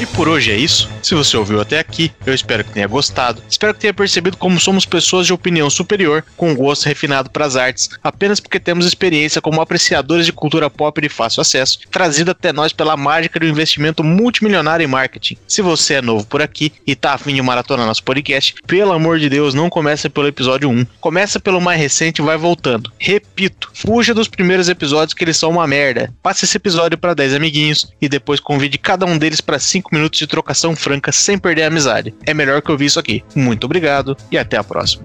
[0.00, 0.93] E por hoje é isso.
[1.04, 3.42] Se você ouviu até aqui, eu espero que tenha gostado.
[3.46, 7.56] Espero que tenha percebido como somos pessoas de opinião superior, com gosto refinado para as
[7.56, 12.54] artes, apenas porque temos experiência como apreciadores de cultura pop de fácil acesso, trazida até
[12.54, 15.36] nós pela mágica do investimento multimilionário em marketing.
[15.46, 19.18] Se você é novo por aqui e tá afim de maratona nosso podcast, pelo amor
[19.18, 20.86] de Deus, não comece pelo episódio 1.
[21.02, 22.90] Começa pelo mais recente e vai voltando.
[22.98, 26.14] Repito, fuja dos primeiros episódios que eles são uma merda.
[26.22, 30.18] Passe esse episódio para 10 amiguinhos e depois convide cada um deles para 5 minutos
[30.18, 32.14] de trocação franca sem perder a amizade.
[32.26, 33.22] É melhor que eu vi isso aqui.
[33.34, 35.04] Muito obrigado e até a próxima.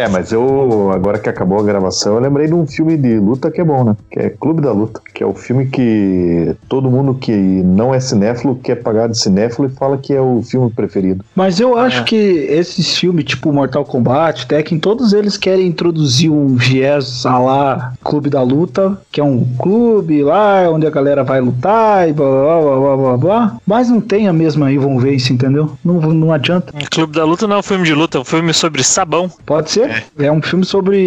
[0.00, 3.50] É, mas eu, agora que acabou a gravação, eu lembrei de um filme de luta
[3.50, 3.94] que é bom, né?
[4.10, 8.00] Que é Clube da Luta, que é o filme que todo mundo que não é
[8.00, 11.22] cinéfilo quer pagar de cinéfilo e fala que é o filme preferido.
[11.36, 16.56] Mas eu acho que esses filmes, tipo Mortal Kombat, Tekken, todos eles querem introduzir um
[16.56, 21.42] viés a lá Clube da Luta, que é um clube lá onde a galera vai
[21.42, 23.56] lutar e blá blá blá blá blá blá.
[23.66, 25.72] Mas não tem a mesma envolvência, entendeu?
[25.84, 26.72] Não, não adianta.
[26.90, 29.30] Clube da Luta não é um filme de luta, é um filme sobre sabão.
[29.44, 29.89] Pode ser?
[30.18, 30.98] É, um filme sobre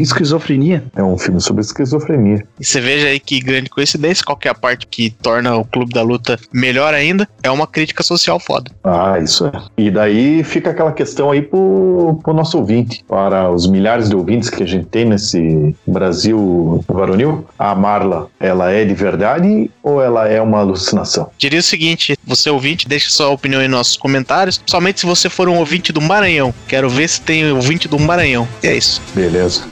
[0.00, 0.84] esquizofrenia.
[0.94, 2.44] É um filme sobre esquizofrenia.
[2.58, 5.64] E você veja aí que grande coincidência, qual que é a parte que torna o
[5.64, 8.70] Clube da Luta melhor ainda, é uma crítica social foda.
[8.82, 9.52] Ah, isso é.
[9.76, 14.48] E daí fica aquela questão aí pro, pro nosso ouvinte, para os milhares de ouvintes
[14.50, 17.46] que a gente tem nesse Brasil varonil.
[17.58, 21.30] A Marla, ela é de verdade ou ela é uma alucinação?
[21.38, 25.28] Diria o seguinte, você ouvinte, deixe sua opinião aí nos nossos comentários, somente se você
[25.28, 26.54] for um ouvinte do Maranhão.
[26.66, 28.48] Quero ver se tem ouvinte do Maranhão.
[28.62, 29.02] E é isso.
[29.14, 29.64] Beleza.